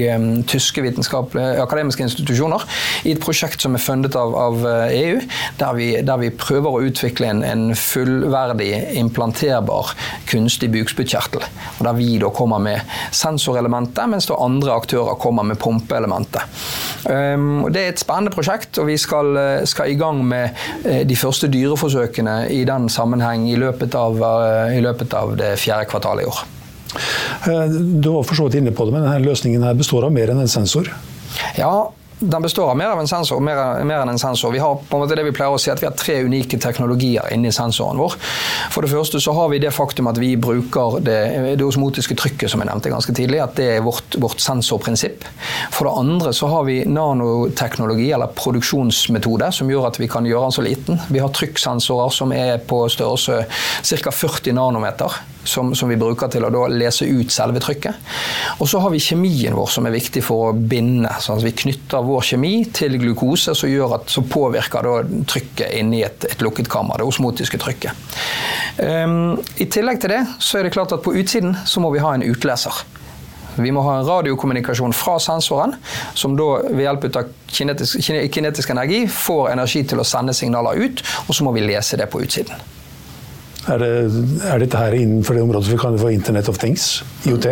tyske 0.49 0.83
akademiske 0.83 2.03
institusjoner 2.05 2.63
i 3.07 3.13
et 3.13 3.21
prosjekt 3.23 3.63
som 3.63 3.75
er 3.75 3.83
fundet 3.83 4.15
av, 4.19 4.33
av 4.35 4.63
EU, 4.63 5.17
eh, 5.17 5.23
e 5.23 5.57
der 5.59 5.75
vi, 5.77 5.89
der 6.05 6.21
vi, 6.21 6.31
prøver 6.43 6.69
å 6.75 6.83
utvikle 6.87 7.29
en, 7.29 7.43
en 7.45 7.65
fullverdig 7.77 8.71
implanterbar 8.99 9.93
kunstig 10.29 10.71
bukspyttkjertel. 10.73 11.45
Og 11.77 11.83
Der 11.87 11.97
vi 11.97 12.17
da 12.21 12.31
kommer 12.33 12.61
med 12.63 12.81
sensorelementet, 13.15 14.05
mens 14.09 14.27
da 14.29 14.39
andre 14.41 14.75
aktører 14.75 15.19
kommer 15.21 15.45
med 15.47 15.59
pumpeelementet. 15.61 16.63
Um, 17.05 17.67
det 17.73 17.83
er 17.83 17.93
et 17.93 18.01
spennende 18.01 18.33
prosjekt, 18.33 18.79
og 18.81 18.89
vi 18.89 18.97
skal, 19.01 19.35
eh, 19.37 19.67
skal, 19.69 19.91
i 19.91 19.99
gang 19.99 20.23
med 20.25 20.49
eh, 20.85 21.03
de 21.07 21.19
første 21.19 21.49
dyreforsøkene 21.51 22.47
i 22.53 22.63
den 22.67 22.89
sammenheng 22.89 23.47
i 23.51 23.59
løpet 23.59 23.95
av, 23.99 24.19
i 24.73 24.81
løpet 24.83 25.13
av 25.17 25.37
det 25.39 25.55
fjerde 25.61 25.89
kvartalet 25.91 26.25
i 26.25 26.31
år. 26.31 26.43
Eh, 27.47 27.65
du 28.03 28.09
var 28.13 28.23
for 28.27 28.37
så 28.37 28.47
vidt 28.47 28.61
inne 28.61 28.75
på 28.75 28.85
det, 28.85 28.95
men 28.95 29.05
denne 29.05 29.25
løsningen 29.25 29.65
her 29.65 29.75
består 29.77 30.07
av 30.07 30.15
mer 30.15 30.33
enn 30.33 30.43
en 30.43 30.51
sensor? 30.51 30.89
Ja, 31.57 31.91
den 32.23 32.41
består 32.41 32.69
av 32.69 32.77
mer 32.77 32.85
av 32.85 32.99
en 32.99 33.07
sensor. 33.07 33.39
Mer, 33.39 33.83
mer, 33.83 34.01
enn 34.01 34.09
en 34.09 34.19
sensor. 34.19 34.51
Vi 34.51 34.59
har 34.59 34.75
på 34.75 34.97
en 34.97 35.03
måte 35.03 35.15
det 35.17 35.25
vi 35.27 35.33
pleier 35.35 35.55
å 35.55 35.59
si 35.59 35.71
at 35.73 35.81
vi 35.81 35.87
har 35.89 35.95
tre 35.97 36.21
unike 36.23 36.59
teknologier 36.61 37.27
inni 37.35 37.51
sensoren 37.51 37.99
vår. 37.99 38.15
For 38.71 38.85
det 38.85 38.91
første 38.93 39.19
så 39.23 39.33
har 39.35 39.49
vi 39.51 39.59
det 39.63 39.73
faktum 39.75 40.07
at 40.11 40.19
vi 40.21 40.33
bruker 40.39 41.01
det, 41.03 41.17
det 41.59 41.67
osmotiske 41.67 42.15
trykket, 42.19 42.51
som 42.51 42.63
jeg 42.63 42.69
nevnte 42.69 42.93
ganske 42.93 43.15
tidlig. 43.17 43.41
At 43.43 43.57
det 43.59 43.67
er 43.75 43.83
vårt, 43.83 44.15
vårt 44.23 44.43
sensorprinsipp. 44.43 45.27
For 45.73 45.89
det 45.89 45.95
andre 45.99 46.33
så 46.37 46.47
har 46.53 46.63
vi 46.69 46.79
nanoteknologi, 46.87 48.07
eller 48.15 48.31
produksjonsmetode, 48.37 49.51
som 49.51 49.71
gjør 49.71 49.89
at 49.91 49.99
vi 49.99 50.11
kan 50.11 50.27
gjøre 50.29 50.47
den 50.47 50.57
så 50.59 50.65
liten. 50.65 51.03
Vi 51.11 51.23
har 51.23 51.33
trykksensorer 51.35 52.13
som 52.13 52.31
er 52.35 52.55
på 52.63 52.85
størrelse 52.93 53.43
ca. 53.83 54.15
40 54.23 54.55
nanometer 54.55 55.21
som, 55.43 55.73
som, 55.75 55.89
vi 55.89 55.97
bruker 55.99 56.31
til 56.31 56.45
å 56.47 56.67
lese 56.71 57.07
ut 57.07 57.31
selve 57.33 57.61
trykket. 57.63 58.13
Og 58.59 58.69
så 58.69 58.81
har 58.83 58.93
vi 58.93 59.01
kjemien 59.03 59.55
vår 59.57 59.69
som 59.73 59.87
er 59.87 59.95
viktig 59.95 60.23
for 60.25 60.49
å 60.49 60.55
binde. 60.55 61.11
sånn 61.19 61.39
at 61.39 61.47
Vi 61.47 61.55
knytter 61.63 62.05
vår 62.05 62.25
kjemi 62.31 62.53
til 62.73 62.97
glukose, 63.01 63.55
som, 63.55 63.69
gjør 63.69 63.97
at, 63.99 64.09
som 64.13 64.27
påvirker 64.29 64.89
trykket 65.29 65.77
inni 65.79 66.03
et, 66.05 66.25
et, 66.29 66.41
lukket 66.41 66.71
kammer. 66.71 66.99
Det 66.99 67.07
osmotiske 67.07 67.59
trykket. 67.61 68.17
Um, 68.79 69.37
I 69.61 69.69
tillegg 69.69 70.01
til 70.01 70.15
det 70.15 70.23
så 70.41 70.59
er 70.59 70.67
det 70.67 70.73
klart 70.75 70.95
at 70.95 71.03
på 71.05 71.13
utsiden 71.19 71.57
så 71.67 71.83
må 71.83 71.93
vi 71.93 72.03
ha 72.03 72.15
en 72.15 72.25
utleser. 72.25 72.83
Vi 73.55 73.71
må 73.71 73.83
ha 73.85 73.99
en 73.99 74.07
radiokommunikasjon 74.07 74.95
fra 74.97 75.19
sensoren, 75.21 75.75
som 76.17 76.37
da 76.37 76.63
ved 76.69 76.87
hjelp 76.87 77.09
av 77.11 77.33
kinetisk, 77.53 78.01
kinetisk 78.33 78.73
energi 78.73 79.03
får 79.07 79.51
energi 79.53 79.83
til 79.89 80.01
å 80.01 80.07
sende 80.07 80.33
signaler 80.33 80.79
ut, 80.81 81.03
og 81.27 81.37
så 81.37 81.45
må 81.45 81.53
vi 81.53 81.65
lese 81.67 81.99
det 81.99 82.09
på 82.09 82.23
utsiden. 82.23 82.57
Er, 83.63 83.79
det, 83.79 83.89
er, 84.43 84.59
dette 84.59 84.79
her 84.79 84.95
innenfor 84.97 85.37
det 85.37 85.43
området 85.45 85.71
vi 85.71 85.77
kan 85.79 85.95
få 85.99 86.09
Internet 86.11 86.49
of 86.51 86.57
Things? 86.59 87.03
IOT? 87.23 87.47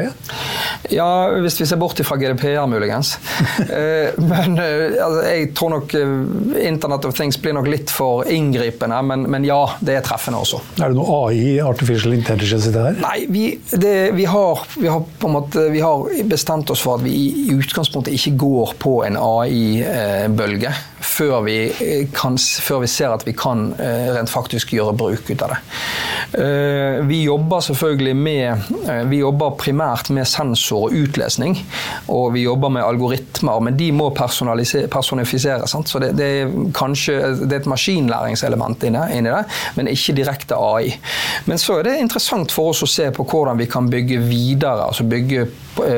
Ja, 0.92 1.08
hvis 1.40 1.56
vi 1.62 1.68
ser 1.70 1.80
bort 1.80 2.00
fra 2.04 2.18
GDPR, 2.20 2.66
muligens. 2.68 3.18
Eh, 3.72 4.18
men 4.20 4.58
eh, 4.60 4.98
altså, 5.00 5.22
jeg 5.30 5.46
tror 5.56 5.70
nok 5.72 5.94
eh, 5.96 6.66
Internet 6.68 7.06
of 7.08 7.14
Things 7.16 7.38
blir 7.40 7.54
nok 7.56 7.70
litt 7.72 7.92
for 7.94 8.28
inngripende, 8.28 8.98
men, 9.06 9.24
men 9.32 9.46
ja, 9.48 9.60
det 9.80 9.96
er 9.96 10.04
treffende 10.06 10.42
også. 10.42 10.60
Er 10.82 10.92
det 10.92 10.98
noe 10.98 11.20
AI, 11.30 11.62
artificial 11.64 12.16
intelligence, 12.18 12.68
i 12.68 12.74
det 12.74 12.84
her? 12.84 13.00
Nei, 13.04 13.16
vi, 13.32 13.46
det, 13.72 13.94
vi, 14.18 14.26
har, 14.28 14.66
vi, 14.76 14.90
har, 14.92 15.06
måte, 15.32 15.68
vi 15.72 15.84
har 15.84 16.04
bestemt 16.30 16.74
oss 16.74 16.84
for 16.84 17.00
at 17.00 17.06
vi 17.06 17.14
i 17.46 17.48
utgangspunktet 17.56 18.18
ikke 18.18 18.36
går 18.44 18.76
på 18.82 18.96
en 19.08 19.20
AI-bølge 19.22 20.74
før, 21.00 21.48
før, 21.48 22.84
vi 22.84 22.92
ser 22.92 23.14
at 23.14 23.26
vi 23.28 23.36
kan 23.38 23.72
rent 23.78 24.32
faktisk 24.32 24.76
gjøre 24.76 24.98
bruk 24.98 25.32
ut 25.32 25.46
av 25.48 25.56
det. 25.56 25.62
Vi 27.08 27.18
jobber 27.26 27.64
selvfølgelig 27.66 28.16
med 28.16 28.72
Vi 29.10 29.18
jobber 29.20 29.56
primært 29.60 30.10
med 30.16 30.28
sensor 30.30 30.88
og 30.88 30.96
utlesning. 30.96 31.58
Og 32.14 32.32
vi 32.36 32.46
jobber 32.46 32.72
med 32.74 32.86
algoritmer, 32.86 33.60
men 33.64 33.78
de 33.78 33.92
må 33.96 34.10
personifiseres. 34.16 35.76
Så 35.86 36.00
det, 36.00 36.14
det, 36.20 36.30
er 36.42 36.54
kanskje 36.76 37.18
det 37.44 37.58
er 37.58 37.64
et 37.64 37.70
maskinlæringselement 37.70 38.86
inni 38.88 39.26
det, 39.28 39.44
men 39.78 39.92
ikke 39.92 40.16
direkte 40.18 40.58
AI. 40.58 40.94
Men 41.50 41.62
så 41.62 41.80
er 41.80 41.90
det 41.90 41.98
interessant 42.02 42.54
for 42.54 42.72
oss 42.72 42.84
å 42.86 42.90
se 42.90 43.10
på 43.16 43.26
hvordan 43.28 43.60
vi 43.60 43.70
kan 43.72 43.90
bygge 43.92 44.22
videre, 44.26 44.88
altså 44.88 45.08
bygge 45.08 45.48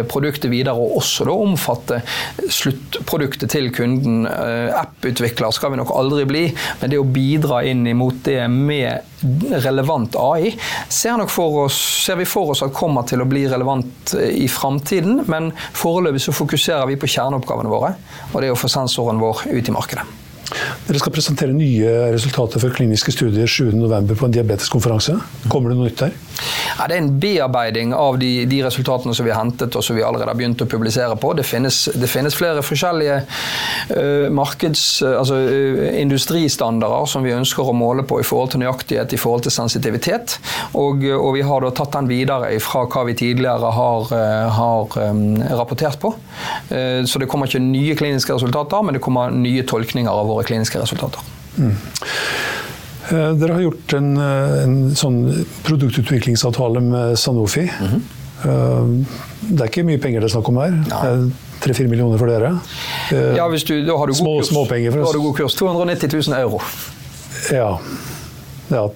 produktet 0.10 0.52
videre, 0.52 0.76
og 0.78 1.00
også 1.02 1.28
da 1.28 1.38
omfatte 1.46 2.02
sluttproduktet 2.50 3.52
til 3.54 3.72
kunden. 3.76 4.28
App-utvikler 4.28 5.54
skal 5.56 5.74
vi 5.74 5.82
nok 5.82 5.94
aldri 5.96 6.28
bli, 6.30 6.46
men 6.82 6.94
det 6.94 7.02
å 7.02 7.08
bidra 7.08 7.64
inn 7.70 7.86
imot 7.90 8.24
det 8.28 8.42
med 8.52 9.13
relevant 9.64 10.16
AI 10.20 10.54
ser, 10.90 11.22
oss, 11.22 11.78
ser, 12.06 12.20
vi 12.20 12.26
for 12.26 12.54
oss 12.54 12.64
at 12.66 12.74
kommer 12.76 13.08
til 13.08 13.24
å 13.24 13.30
bli 13.30 13.46
relevant 13.52 14.16
eh, 14.20 14.34
i 14.44 14.50
framtiden. 14.52 15.24
Men 15.32 15.52
foreløpig 15.76 16.26
så 16.26 16.36
fokuserer 16.36 16.90
vi 16.90 17.00
på 17.00 17.10
kjerneoppgavene 17.16 17.72
våre, 17.72 17.96
og 18.32 18.42
det 18.42 18.52
er 18.52 18.58
å 18.58 18.60
få 18.60 18.72
sensoren 18.72 19.22
vår 19.24 19.48
ut 19.52 19.72
i 19.72 19.76
markedet. 19.76 20.23
Dere 20.88 21.00
skal 21.02 21.14
presentere 21.16 21.56
nye 21.56 21.92
resultater 22.14 22.62
for 22.62 22.76
kliniske 22.76 23.14
studier 23.16 23.50
7.11. 23.50 24.16
på 24.20 24.28
en 24.28 24.36
diabeteskonferanse. 24.36 25.18
Kommer 25.52 25.72
det 25.72 25.80
noe 25.80 25.90
nytt 25.90 26.04
der? 26.04 26.16
Ja, 26.78 26.88
det 26.90 26.96
er 26.96 27.02
en 27.04 27.12
bearbeiding 27.22 27.94
av 27.96 28.18
de, 28.22 28.46
de, 28.50 28.60
resultatene 28.66 29.14
som 29.16 29.28
vi 29.28 29.32
har 29.34 29.42
hentet 29.44 29.76
og 29.78 29.86
som 29.86 29.98
vi 29.98 30.04
allerede 30.06 30.32
har 30.32 30.38
begynt 30.40 30.62
å 30.64 30.68
publisere 30.70 31.16
på. 31.20 31.34
Det 31.38 31.46
finnes, 31.46 31.78
det 31.94 32.10
finnes 32.10 32.36
flere 32.38 32.64
forskjellige 32.66 33.20
uh, 33.24 34.30
markeds, 34.34 34.84
uh, 35.06 35.18
altså 35.20 35.38
uh, 35.38 35.84
industristandarder 36.02 37.10
som 37.10 37.26
vi 37.26 37.36
ønsker 37.36 37.70
å 37.70 37.76
måle 37.78 38.06
på 38.08 38.20
i 38.22 38.26
forhold 38.28 38.54
til 38.54 38.64
nøyaktighet, 38.64 39.14
i 39.14 39.22
forhold 39.22 39.46
til 39.46 39.56
sensitivitet. 39.56 40.38
Og, 40.80 41.06
og 41.14 41.30
vi 41.38 41.46
har 41.46 41.64
da 41.64 41.74
tatt 41.76 41.94
den 41.98 42.10
videre 42.10 42.52
fra 42.64 42.86
hva 42.90 43.06
vi 43.08 43.18
tidligere 43.18 43.74
har, 43.78 44.10
har 44.58 44.98
um, 45.12 45.38
rapportert 45.54 46.00
på. 46.02 46.14
så 46.70 47.20
det 47.20 47.28
kommer 47.30 47.48
ikke 47.48 47.62
nye 47.62 47.96
kliniske 47.98 48.34
resultater, 48.36 48.82
men 48.86 48.96
det 48.96 49.02
kommer 49.04 49.34
nye 49.34 49.64
tolkninger 49.68 50.12
av 50.12 50.30
våre 50.30 50.43
kliniske 50.48 50.82
resultater. 50.82 51.20
Mm. 51.58 51.76
Eh, 53.12 53.32
dere 53.40 53.54
har 53.58 53.62
gjort 53.66 53.94
en, 53.98 54.18
eh, 54.18 54.58
en 54.64 54.76
sånn 54.96 55.46
produktutviklingsavtale 55.68 56.82
med 56.82 57.20
Sanofi. 57.20 57.70
Mm 57.70 57.90
-hmm. 57.90 58.04
Det 59.42 59.62
er 59.62 59.70
ikke 59.70 59.84
mye 59.84 59.98
penger 59.98 60.20
det 60.20 60.26
er 60.26 60.34
snakk 60.36 60.50
om 60.50 60.58
her. 60.58 61.32
Tre-fire 61.62 61.88
millioner 61.88 62.18
for 62.18 62.28
dere. 62.28 62.60
Ja, 63.12 63.48
hvis 63.48 63.64
du, 63.64 63.86
da 63.86 63.98
har 63.98 64.08
du 64.08 64.12
god 64.12 64.18
Små, 64.18 64.40
kurs. 64.40 64.48
Småpenger 64.48 64.92
for 64.92 65.00
oss. 65.00 65.08
Da 65.08 65.12
har 65.12 65.14
du 65.14 65.28
god 65.28 65.36
kurs. 65.36 65.54
290 65.54 66.10
000 66.28 66.40
euro. 66.40 66.62
Ja. 67.52 67.80
ja 68.70 68.90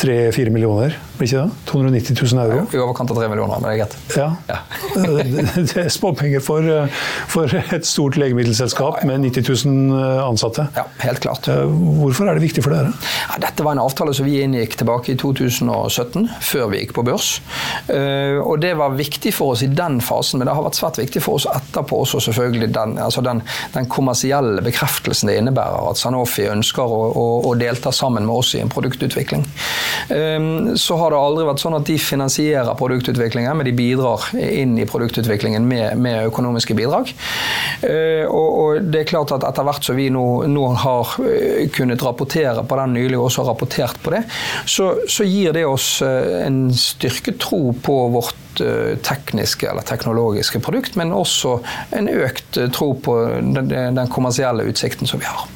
tre-fire 0.00 0.50
millioner, 0.50 0.96
blir 1.20 1.28
ikke 1.30 1.44
det? 1.44 1.66
290 1.70 2.16
000 2.34 2.42
euro? 2.44 2.64
I 2.72 2.80
overkant 2.80 3.12
av 3.12 3.18
3 3.20 3.28
millioner, 3.30 3.60
men 3.60 3.68
det 3.68 3.74
er 3.74 3.80
greit. 3.82 3.96
Ja. 4.16 4.28
ja. 4.48 4.58
det 5.70 5.84
er 5.84 5.90
småpenger 5.92 6.42
for, 6.44 6.66
for, 7.30 7.52
et 7.60 7.86
stort 7.86 8.16
legemiddelselskap 8.20 9.02
med 9.08 9.24
90 9.26 9.66
000 9.68 10.00
ansatte. 10.24 10.66
Ja, 10.76 10.86
helt 11.04 11.22
klart. 11.24 11.48
Eh, 11.50 11.64
hvorfor 12.00 12.30
er 12.30 12.38
det 12.38 12.44
viktig 12.44 12.64
for 12.64 12.74
dere? 12.74 12.92
Ja, 13.28 13.38
dette 13.44 13.66
var 13.66 13.76
en 13.76 13.82
avtale 13.82 14.14
som 14.16 14.28
vi 14.28 14.38
inngikk 14.42 14.78
tilbake 14.80 15.14
i 15.14 15.18
2017, 15.20 16.28
før 16.50 16.70
vi 16.72 16.82
gikk 16.82 16.94
på 16.96 17.04
børs. 17.06 17.32
Eh, 17.92 18.38
og 18.40 18.60
det 18.64 18.72
var 18.80 18.96
viktig 18.98 19.34
for 19.36 19.54
oss 19.54 19.64
i 19.66 19.70
den 19.70 20.00
fasen, 20.04 20.40
men 20.40 20.48
det 20.48 20.56
har 20.56 20.66
vært 20.66 20.80
svært 20.80 21.00
viktig 21.02 21.22
for 21.24 21.40
oss 21.40 21.48
etterpå 21.50 22.02
også, 22.04 22.22
selvfølgelig. 22.30 22.70
Den, 22.76 22.96
altså 23.02 23.24
den, 23.26 23.44
den 23.76 23.90
kommersielle 23.92 24.64
bekreftelsen 24.64 25.30
det 25.30 25.38
innebærer 25.40 25.90
at 25.92 26.00
Sanofi 26.00 26.48
ønsker 26.50 26.84
å, 26.84 27.02
å, 27.10 27.26
å 27.50 27.54
delta 27.60 27.92
sammen 27.94 28.26
med 28.26 28.40
oss 28.40 28.54
i 28.56 28.62
en 28.64 28.72
produktutvikling. 28.72 29.44
Så 30.80 30.96
har 31.00 31.09
det 31.12 31.20
aldri 31.20 31.46
vært 31.48 31.62
sånn 31.62 31.76
at 31.78 31.86
de 31.88 31.96
finansierer 32.00 32.76
produktutviklingen, 32.78 33.56
men 33.56 33.68
de 33.68 33.74
bidrar 33.76 34.26
inn 34.36 34.76
i 34.80 34.86
produktutviklingen 34.88 35.66
med, 35.68 35.98
med 36.00 36.30
økonomiske 36.30 36.76
bidrag. 36.78 37.12
Ehm, 37.86 38.26
og, 38.30 38.48
og, 38.48 38.90
det 38.92 39.02
er 39.02 39.10
klart 39.10 39.34
at 39.34 39.44
etter 39.48 39.66
hvert 39.66 39.86
som 39.86 39.98
vi 39.98 40.08
nå, 40.12 40.26
nå, 40.50 40.66
har 40.84 41.14
eh, 41.26 41.66
kunnet 41.74 42.02
rapportere 42.04 42.64
på 42.66 42.80
den 42.80 42.96
nylig, 42.96 43.18
og 43.18 43.28
også 43.28 43.46
rapportert 43.48 44.00
på 44.04 44.14
det, 44.14 44.24
så, 44.68 44.92
så 45.10 45.26
gir 45.26 45.54
det 45.56 45.66
oss 45.68 45.92
eh, 46.06 46.44
en 46.46 46.62
styrket 46.76 47.40
tro 47.42 47.74
på 47.74 47.96
vårt 48.14 48.64
eh, 48.64 48.96
tekniske 49.06 49.70
eller 49.70 49.86
teknologiske 49.86 50.62
produkt, 50.64 50.98
men 51.00 51.14
også 51.16 51.58
en 51.96 52.10
økt 52.10 52.60
tro 52.76 52.92
på 53.00 53.16
den 53.40 54.04
kommersielle 54.12 54.66
utsikten 54.70 55.08
som 55.10 55.22
vi 55.22 55.28
har. 55.30 55.48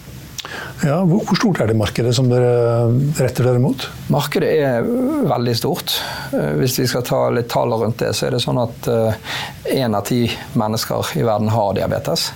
Ja, 0.84 0.98
hvor 1.08 1.36
stort 1.38 1.62
er 1.62 1.70
det 1.70 1.78
markedet 1.78 2.12
som 2.16 2.28
dere 2.28 2.90
retter 3.16 3.46
dere 3.48 3.62
mot? 3.62 3.86
Markedet 4.12 4.50
er 4.60 4.86
veldig 5.30 5.54
stort. 5.56 5.96
Eh, 6.36 6.52
hvis 6.60 6.78
vi 6.82 6.88
skal 6.90 7.06
ta 7.06 7.20
litt 7.32 7.48
tall 7.52 7.72
rundt 7.72 8.02
det, 8.02 8.12
så 8.16 8.28
er 8.28 8.36
det 8.36 8.42
sånn 8.44 8.60
at 8.60 8.88
én 8.90 9.86
eh, 9.88 9.98
av 9.98 10.04
ti 10.08 10.26
mennesker 10.60 11.14
i 11.20 11.24
verden 11.24 11.52
har 11.54 11.76
diabetes. 11.78 12.30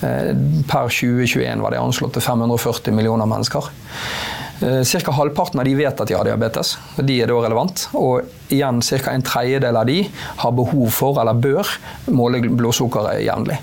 Eh, 0.00 0.30
per 0.70 0.88
2021 0.88 1.60
var 1.60 1.74
det 1.74 1.80
anslått 1.82 2.14
til 2.16 2.24
540 2.24 2.94
millioner 2.96 3.28
mennesker. 3.28 3.72
Ca. 4.60 5.12
halvparten 5.16 5.60
av 5.60 5.64
de 5.64 5.74
vet 5.74 6.00
at 6.00 6.08
de 6.08 6.16
har 6.16 6.26
diabetes. 6.28 6.74
og 6.98 7.06
De 7.08 7.16
er 7.22 7.30
da 7.30 7.38
relevant. 7.40 7.86
Og 7.96 8.28
igjen 8.52 8.82
ca. 8.82 9.12
en 9.14 9.24
tredjedel 9.24 9.76
av 9.76 9.86
de 9.86 10.02
har 10.42 10.52
behov 10.52 10.90
for, 10.94 11.20
eller 11.22 11.38
bør, 11.38 11.68
måle 12.12 12.42
blodsukkeret 12.44 13.22
jevnlig. 13.24 13.58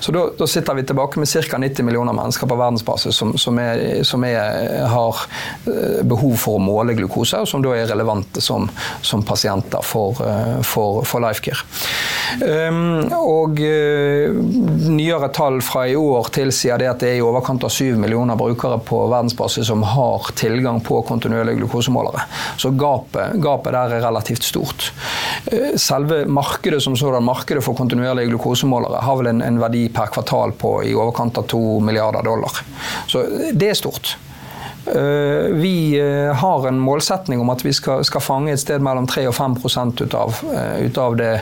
Så 0.00 0.12
da, 0.14 0.24
da, 0.38 0.46
sitter 0.46 0.74
vi 0.78 0.84
tilbake 0.88 1.20
med 1.20 1.28
ca. 1.28 1.58
90 1.58 1.84
millioner 1.84 2.16
mennesker 2.16 2.48
på 2.48 2.56
verdensbasis 2.56 3.16
som, 3.16 3.34
som, 3.38 3.58
er, 3.58 4.02
som 4.06 4.24
er, 4.24 4.86
har 4.88 5.24
eh, 5.66 6.00
behov 6.08 6.36
for 6.40 6.58
å 6.58 6.62
måle 6.62 6.94
glukose, 6.98 7.42
og 7.42 7.50
som 7.50 7.64
da 7.64 7.74
er 7.76 7.88
relevante 7.90 8.42
som, 8.44 8.68
som 9.02 9.24
pasienter 9.26 9.84
for, 9.84 10.22
eh, 10.24 10.58
for, 10.66 11.02
for 11.08 11.24
Lifecare. 11.24 11.66
Um, 12.38 13.08
og 13.16 13.60
uh, 13.64 14.34
nyere 14.92 15.30
tall 15.32 15.62
fra 15.64 15.86
i 15.88 15.94
år 15.96 16.28
tilsier 16.34 16.80
det 16.80 16.90
at 16.90 17.00
det 17.00 17.14
er 17.14 17.20
i 17.20 17.24
overkant 17.24 17.64
av 17.64 17.72
7 17.72 17.96
millioner 18.00 18.36
brukere 18.38 18.76
på 18.84 19.00
verdensbasis 19.08 19.70
som 19.70 19.82
har 19.94 20.28
tilgang 20.38 20.80
på 20.84 21.00
kontinuerlige 21.08 21.60
glukosemålere. 21.60 22.24
Så 22.60 22.70
gapet, 22.78 23.36
gapet 23.42 23.74
der 23.74 23.96
er 23.98 24.06
relativt 24.06 24.46
stort. 24.46 24.90
Uh, 25.50 25.74
selve 25.76 26.22
markedet 26.26 26.82
som 26.84 26.96
sådan, 26.96 27.24
markedet 27.26 27.64
for 27.64 27.78
kontinuerlige 27.78 28.30
glukosemålere 28.32 29.02
har 29.04 29.20
vel 29.20 29.32
en, 29.34 29.42
en 29.42 29.60
verdi 29.60 29.88
per 29.94 30.14
kvartal 30.14 30.54
på 30.58 30.78
i 30.86 30.94
overkant 30.96 31.42
av 31.42 31.50
to 31.50 31.62
milliarder 31.84 32.24
dollar. 32.26 32.62
Så 33.10 33.26
det 33.52 33.72
er 33.72 33.78
stort. 33.78 34.16
Eh, 34.94 35.50
vi 35.50 36.00
eh, 36.00 36.34
har 36.34 36.68
en 36.68 36.78
målsetning 36.78 37.40
om 37.40 37.50
at 37.50 37.64
vi 37.64 37.72
skal, 37.72 38.04
skal 38.04 38.22
fange 38.24 38.52
et 38.52 38.60
sted 38.60 38.82
mellom 38.84 39.06
3 39.08 39.26
og 39.28 39.34
5 39.36 39.56
ut 40.00 40.14
av, 40.14 40.38
eh, 40.54 40.86
ut 40.86 40.98
av 40.98 41.16
det 41.18 41.32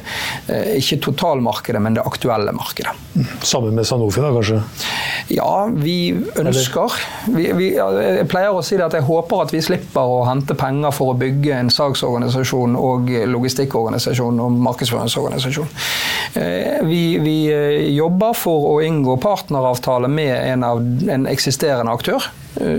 ikke 0.76 0.98
totalmarkedet, 1.02 1.80
men 1.82 1.94
det 1.94 2.02
aktuelle 2.06 2.52
markedet. 2.52 2.92
Sammen 3.42 3.74
med 3.74 3.86
Sanofi, 3.86 4.20
da 4.20 4.30
kanskje? 4.34 4.60
Ja, 5.28 5.68
vi 5.72 6.14
ønsker 6.38 6.92
vi, 7.34 7.48
vi, 7.56 7.68
Jeg 7.74 8.26
pleier 8.30 8.54
å 8.54 8.62
si 8.64 8.76
det 8.78 8.84
at 8.86 8.94
jeg 8.94 9.06
håper 9.06 9.42
at 9.42 9.54
vi 9.54 9.62
slipper 9.64 10.06
å 10.06 10.20
hente 10.28 10.54
penger 10.58 10.94
for 10.94 11.14
å 11.14 11.18
bygge 11.18 11.54
en 11.56 11.70
salgsorganisasjon 11.72 12.76
og 12.78 13.10
logistikkorganisasjon 13.32 14.42
og 14.42 14.58
markedsføringsorganisasjon. 14.68 15.70
Vi, 16.86 17.02
vi 17.22 17.36
jobber 17.92 18.34
for 18.36 18.72
å 18.72 18.80
inngå 18.84 19.18
partneravtale 19.22 20.10
med 20.10 20.34
en, 20.34 20.66
av, 20.66 20.82
en 21.10 21.28
eksisterende 21.30 21.92
aktør. 21.92 22.26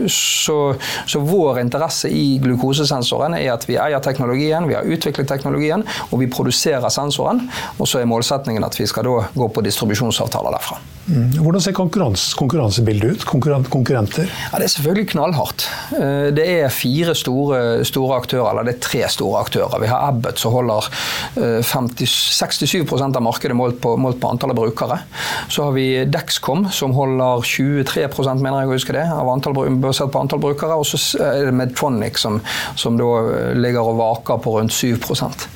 Så, 0.09 0.75
så, 1.05 1.19
vår 1.21 1.59
interesse 1.61 2.09
i 2.09 2.39
glukosesensoren 2.41 3.35
er 3.37 3.51
at 3.53 3.67
vi 3.69 3.77
eier 3.77 4.01
teknologien, 4.01 4.65
vi 4.65 4.77
har 4.77 4.87
utviklet 4.87 5.29
teknologien, 5.29 5.85
og 6.09 6.21
vi 6.23 6.29
produserer 6.33 6.89
sensoren. 6.93 7.43
Og 7.77 7.89
så 7.89 8.01
er 8.01 8.09
målsetningen 8.09 8.65
at 8.65 8.77
vi 8.79 8.89
skal 8.89 9.05
da 9.05 9.27
gå 9.37 9.49
på 9.53 9.65
distribusjonsavtaler 9.67 10.57
derfra. 10.57 10.79
Mm. 11.07 11.37
Hvordan 11.39 11.63
ser 11.63 11.75
konkurranse, 11.77 12.33
konkurransebildet 12.35 13.13
ut? 13.15 13.25
konkurrenter? 13.71 14.27
Ja, 14.27 14.57
det 14.59 14.65
er 14.65 14.73
selvfølgelig 14.73 15.11
knallhardt. 15.13 15.67
Eh, 15.95 16.27
det 16.35 16.47
er 16.57 16.73
fire 16.73 17.15
store, 17.15 17.61
store, 17.87 18.17
aktører, 18.17 18.49
eller 18.51 18.67
det 18.67 18.75
er 18.75 18.83
tre 18.83 19.05
store 19.13 19.45
aktører. 19.45 19.77
Vi 19.83 19.91
har 19.91 20.09
Abbott 20.09 20.41
som 20.41 20.55
holder 20.57 20.89
50, 21.37 22.03
eh, 22.03 22.17
67% 22.41 23.21
av 23.21 23.23
markedet 23.23 23.55
målt 23.55 23.79
på, 23.83 23.95
målt 23.95 24.19
på 24.19 24.33
antallet 24.33 24.57
brukere. 24.57 24.96
Så 25.49 25.67
har 25.67 25.75
vi 25.75 25.87
Dexcom 26.09 26.67
som 26.73 26.95
holder 26.97 27.43
23 27.47 28.07
mener 28.37 28.61
jeg 28.61 28.69
å 28.69 28.75
huske 28.75 28.95
det, 28.95 29.05
antall, 29.07 29.57
basert 29.81 30.11
på 30.13 30.21
antall 30.21 30.41
brukere. 30.43 30.77
Og 30.77 30.87
så 30.87 30.99
er 31.23 31.49
det 31.49 31.55
Medtronic 31.57 32.19
som, 32.21 32.41
som 32.75 32.97
da 32.99 33.53
ligger 33.57 33.93
og 33.93 34.01
vaker 34.01 34.43
på 34.43 34.57
rundt 34.57 34.75
7% 34.75 35.47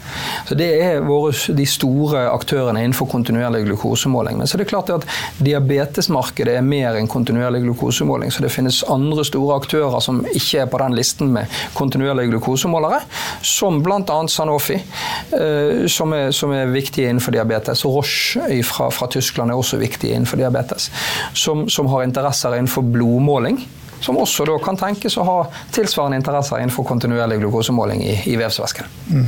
så 0.47 0.55
Det 0.55 0.69
er 0.83 1.01
våre, 1.05 1.31
de 1.55 1.65
store 1.69 2.25
aktørene 2.31 2.81
innenfor 2.83 3.07
kontinuerlig 3.11 3.63
glukosemåling. 3.67 4.39
Men 4.39 4.49
så 4.49 4.57
er 4.57 4.63
det 4.63 4.69
klart 4.71 4.91
at 4.93 5.05
diabetesmarkedet 5.39 6.57
er 6.57 6.65
mer 6.65 6.97
enn 6.99 7.09
kontinuerlig 7.11 7.63
glukosemåling. 7.65 8.31
Så 8.33 8.43
det 8.43 8.51
finnes 8.53 8.81
andre 8.91 9.25
store 9.27 9.59
aktører 9.61 9.99
som 10.03 10.23
ikke 10.27 10.63
er 10.63 10.71
på 10.71 10.81
den 10.81 10.97
listen 10.97 11.31
med 11.33 11.51
kontinuerlige 11.77 12.33
glukosemålere, 12.33 13.01
som 13.45 13.81
bl.a. 13.85 14.19
Sanofi, 14.31 14.79
eh, 15.37 15.87
som 15.91 16.15
er, 16.17 16.31
som 16.35 16.53
er, 16.55 16.69
viktige 16.71 17.09
innenfor 17.09 17.35
diabetes. 17.35 17.85
Roche 17.85 18.61
fra, 18.67 18.89
fra, 18.91 19.07
Tyskland 19.11 19.30
er 19.39 19.53
også 19.55 19.79
viktige 19.81 20.15
innenfor 20.15 20.37
diabetes. 20.41 20.89
Som, 21.33 21.67
som 21.69 21.87
har 21.87 22.03
interesser 22.03 22.57
innenfor 22.57 22.83
blodmåling 22.83 23.61
som 24.01 24.17
også 24.17 24.45
da 24.49 24.55
kan 24.63 24.77
tenkes 24.79 25.13
å 25.21 25.25
ha 25.27 25.37
tilsvarende 25.75 26.17
interesser 26.17 26.61
innenfor 26.61 26.87
kontinuerlig 26.89 27.37
glukosemåling 27.43 28.01
i, 28.01 28.15
i 28.31 28.37
vevsvæsken. 28.39 28.87
Mm. 29.13 29.27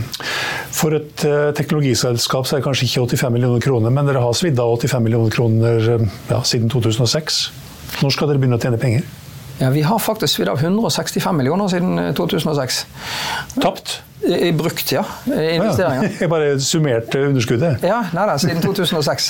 For 0.73 0.97
et 0.97 1.25
uh, 1.29 1.51
teknologiselskap 1.53 2.49
så 2.49 2.57
er 2.57 2.63
det 2.63 2.67
kanskje 2.67 2.87
ikke 2.89 3.03
85 3.13 3.35
millioner 3.35 3.61
kroner, 3.63 3.93
men 3.93 4.09
dere 4.09 4.23
har 4.23 4.37
svidd 4.37 4.59
av 4.61 4.73
85 4.79 5.05
millioner 5.05 5.33
kroner 5.33 5.91
ja, 6.31 6.41
siden 6.41 6.73
2006. 6.73 7.43
Når 8.01 8.15
skal 8.15 8.31
dere 8.31 8.41
begynne 8.41 8.57
å 8.57 8.63
tjene 8.63 8.81
penger? 8.81 9.05
Ja, 9.59 9.69
Vi 9.69 9.83
har 9.85 10.01
faktisk 10.01 10.39
svidd 10.39 10.49
av 10.49 10.57
165 10.57 11.37
millioner 11.37 11.69
siden 11.69 12.01
2006. 12.17 12.81
Tapt? 13.61 13.99
I 14.23 14.51
brukt, 14.51 14.91
ja. 14.91 15.03
Investeringer. 15.27 16.09
Jeg 16.21 16.29
bare 16.31 16.59
summerte 16.63 17.19
underskuddet. 17.27 17.83
Ja, 17.83 17.99
nei 18.15 18.23
da, 18.29 18.37
siden 18.39 18.61
2006. 18.63 19.29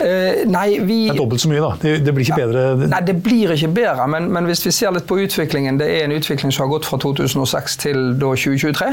Uh, 0.00 0.06
nei, 0.50 0.66
vi 0.82 0.98
Det 1.06 1.14
er 1.14 1.20
dobbelt 1.20 1.44
så 1.44 1.50
mye, 1.52 1.62
da. 1.62 1.70
Det, 1.82 1.94
det 2.02 2.14
blir 2.16 2.26
ikke 2.26 2.40
ja, 2.40 2.48
bedre? 2.48 2.90
Nei, 2.90 3.02
det 3.06 3.16
blir 3.22 3.54
ikke 3.54 3.70
bedre, 3.76 4.08
men, 4.10 4.26
men, 4.34 4.50
hvis 4.50 4.64
vi 4.66 4.74
ser 4.74 4.94
litt 4.96 5.06
på 5.06 5.20
utviklingen 5.22 5.78
Det 5.78 5.86
er 5.86 6.08
en 6.08 6.16
utvikling 6.16 6.50
som 6.50 6.66
har 6.66 6.72
gått 6.74 6.90
fra 6.90 6.98
2006 7.02 7.78
til 7.84 8.02
2023, 8.18 8.92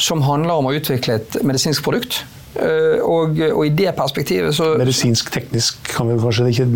som 0.00 0.24
handler 0.24 0.62
om 0.62 0.70
å 0.70 0.76
utvikle 0.80 1.20
et 1.20 1.40
medisinsk 1.44 1.84
produkt. 1.84 2.22
Uh, 2.56 2.98
og, 3.04 3.36
og, 3.52 3.60
i 3.68 3.70
det 3.78 3.92
perspektivet 3.94 4.56
så 4.56 4.72
Medisinsk-teknisk 4.80 5.84
kan 5.92 6.08
vi 6.10 6.16
kanskje 6.18 6.48
ikke 6.50 6.66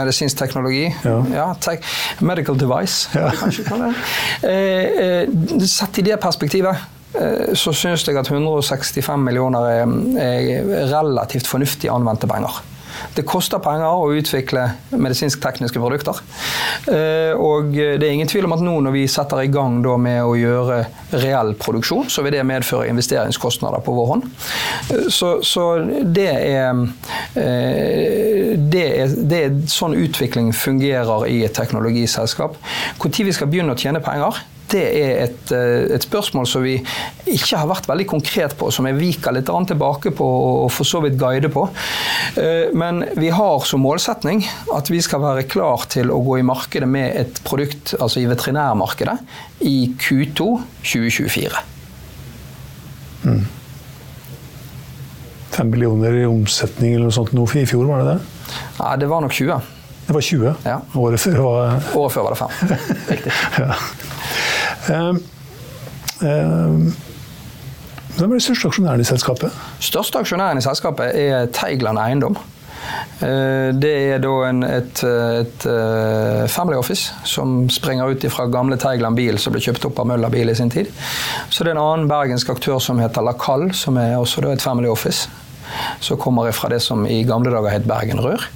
Medisinsk 0.00 0.40
teknologi. 0.40 0.88
Ja. 1.04 1.20
ja 1.36 1.46
te 1.62 1.76
medical 2.24 2.58
device, 2.58 3.12
ja. 3.14 3.28
kanskje 3.38 3.68
kalle 3.68 3.92
det. 3.92 4.02
Uh, 4.42 5.64
sett 5.68 6.00
i 6.00 6.08
det 6.08 6.18
perspektivet 6.24 6.95
Eh, 6.95 6.95
så 7.56 7.72
syns 7.72 8.06
jeg 8.06 8.18
at 8.20 8.28
165 8.28 9.22
millioner 9.24 9.68
er, 9.70 9.92
er 10.20 10.72
relativt 10.92 11.48
fornuftig 11.48 11.90
anvendte 11.92 12.28
penger. 12.30 12.62
Det 13.16 13.24
koster 13.28 13.60
penger 13.62 13.96
å 13.96 14.10
utvikle 14.16 14.64
medisinsk-tekniske 14.96 15.80
produkter. 15.80 16.20
Eh, 16.92 17.32
og 17.36 17.72
det 17.74 18.04
er 18.04 18.12
ingen 18.12 18.30
tvil 18.30 18.48
om 18.48 18.56
at 18.56 18.64
nå 18.64 18.74
når 18.84 18.94
vi 18.94 19.04
setter 19.10 19.42
i 19.44 19.50
gang 19.52 19.78
med 20.02 20.22
å 20.24 20.34
gjøre 20.38 20.80
reell 21.22 21.54
produksjon, 21.60 22.10
så 22.12 22.24
vil 22.24 22.36
det 22.36 22.44
medføre 22.48 22.88
investeringskostnader 22.92 23.84
på 23.84 23.94
vår 23.96 24.10
hånd. 24.12 24.26
Eh, 24.92 25.08
så, 25.12 25.36
så 25.46 25.68
det, 26.02 26.28
er, 26.32 26.82
det, 27.36 28.84
er, 28.86 29.16
det 29.16 29.40
er 29.44 29.56
sånn 29.70 29.96
utvikling 29.98 30.52
fungerer 30.56 31.28
i 31.30 31.42
et 31.46 31.56
teknologiselskap. 31.56 32.60
Når 33.00 33.24
vi 33.26 33.34
skal 33.34 33.50
begynne 33.50 33.74
å 33.74 33.80
tjene 33.80 34.02
penger, 34.04 34.44
det 34.72 34.82
er 34.82 35.20
et, 35.24 35.52
eh, 35.54 35.94
et, 35.94 36.02
spørsmål 36.02 36.46
som 36.48 36.64
vi 36.64 36.74
ikke 37.30 37.58
har 37.60 37.68
vært 37.70 37.88
veldig 37.88 38.06
konkret 38.10 38.56
på, 38.58 38.70
som 38.74 38.88
jeg 38.88 38.98
viker 38.98 39.34
litt 39.36 39.46
tilbake 39.46 40.12
på 40.16 40.26
og 40.66 40.70
for 40.74 40.88
så 40.88 41.00
vidt 41.04 41.18
guider 41.20 41.52
på. 41.52 41.68
Eh, 42.36 42.72
men 42.74 43.04
vi 43.16 43.30
har 43.30 43.66
som 43.66 43.84
målsetning 43.84 44.44
at 44.74 44.90
vi 44.90 45.00
skal 45.04 45.22
være 45.22 45.46
klar 45.50 45.86
til 45.92 46.10
å 46.10 46.20
gå 46.24 46.40
i 46.40 46.46
markedet 46.46 46.88
med 46.88 47.14
et 47.16 47.42
produkt, 47.44 47.94
altså 48.00 48.20
i 48.20 48.26
veterinærmarkedet, 48.30 49.18
i 49.60 49.92
Q2 49.98 50.48
2024. 50.82 51.62
Mm. 53.26 53.46
Fem 55.56 55.70
millioner 55.72 56.18
i 56.20 56.26
omsetning 56.28 56.94
eller 56.94 57.08
noe 57.08 57.16
sånt 57.16 57.32
nå 57.36 57.46
i 57.56 57.64
fjor, 57.68 57.86
var 57.88 58.02
det 58.02 58.16
det? 58.16 58.18
Nei, 58.80 58.92
det 59.00 59.08
var 59.10 59.24
nok 59.24 59.34
20. 59.34 59.72
Det 60.06 60.14
var 60.14 60.22
20? 60.22 60.52
Ja. 60.62 60.76
Året 60.94 61.22
før 61.22 61.40
var 61.42 61.80
Året 61.98 62.12
før 62.14 62.28
var 62.28 62.36
det 62.36 62.38
fem. 62.38 62.76
Riktig. 63.14 63.32
ja. 63.58 63.72
Ehm, 64.90 65.22
ehm, 66.22 66.94
hvem 68.16 68.32
er 68.32 68.38
de 68.38 68.44
største 68.44 68.68
aksjonærene 68.70 69.04
i 69.04 69.08
selskapet? 69.08 69.62
Største 69.80 70.20
aksjonæren 70.22 70.58
i 70.58 70.64
selskapet 70.64 71.16
er 71.20 71.46
Teigland 71.52 71.98
Eiendom. 72.00 72.38
Eh, 73.20 73.72
det 73.74 73.92
er 74.12 74.20
da 74.22 74.34
en, 74.46 74.62
et, 74.62 75.00
et, 75.02 75.66
eh, 75.66 76.44
family 76.52 76.76
office 76.76 77.14
som 77.24 77.70
springer 77.70 78.12
ut 78.12 78.26
fra 78.30 78.46
gamle 78.52 78.76
Teigland 78.76 79.16
bil 79.16 79.40
som 79.42 79.54
ble 79.54 79.62
kjøpt 79.64 79.88
opp 79.88 79.98
av 80.02 80.10
Møller 80.12 80.30
bil 80.32 80.52
i 80.52 80.54
sin 80.54 80.70
tid. 80.70 80.92
Så 81.50 81.64
det 81.64 81.72
er 81.72 81.78
en 81.78 81.82
annen 81.82 82.10
bergensk 82.10 82.52
aktør 82.54 82.78
som 82.82 83.00
heter 83.02 83.26
Lacal, 83.26 83.70
som 83.74 83.98
er 84.00 84.16
også 84.20 84.44
et 84.52 84.62
family 84.62 84.88
office 84.92 85.28
som 86.00 86.20
kommer 86.20 86.48
jeg 86.48 86.56
fra 86.58 86.70
det 86.72 86.80
som 86.84 87.06
i 87.08 87.22
gamle 87.26 87.52
dager 87.54 87.74
het 87.74 87.88
Bergen 87.88 88.22
Rør. 88.22 88.46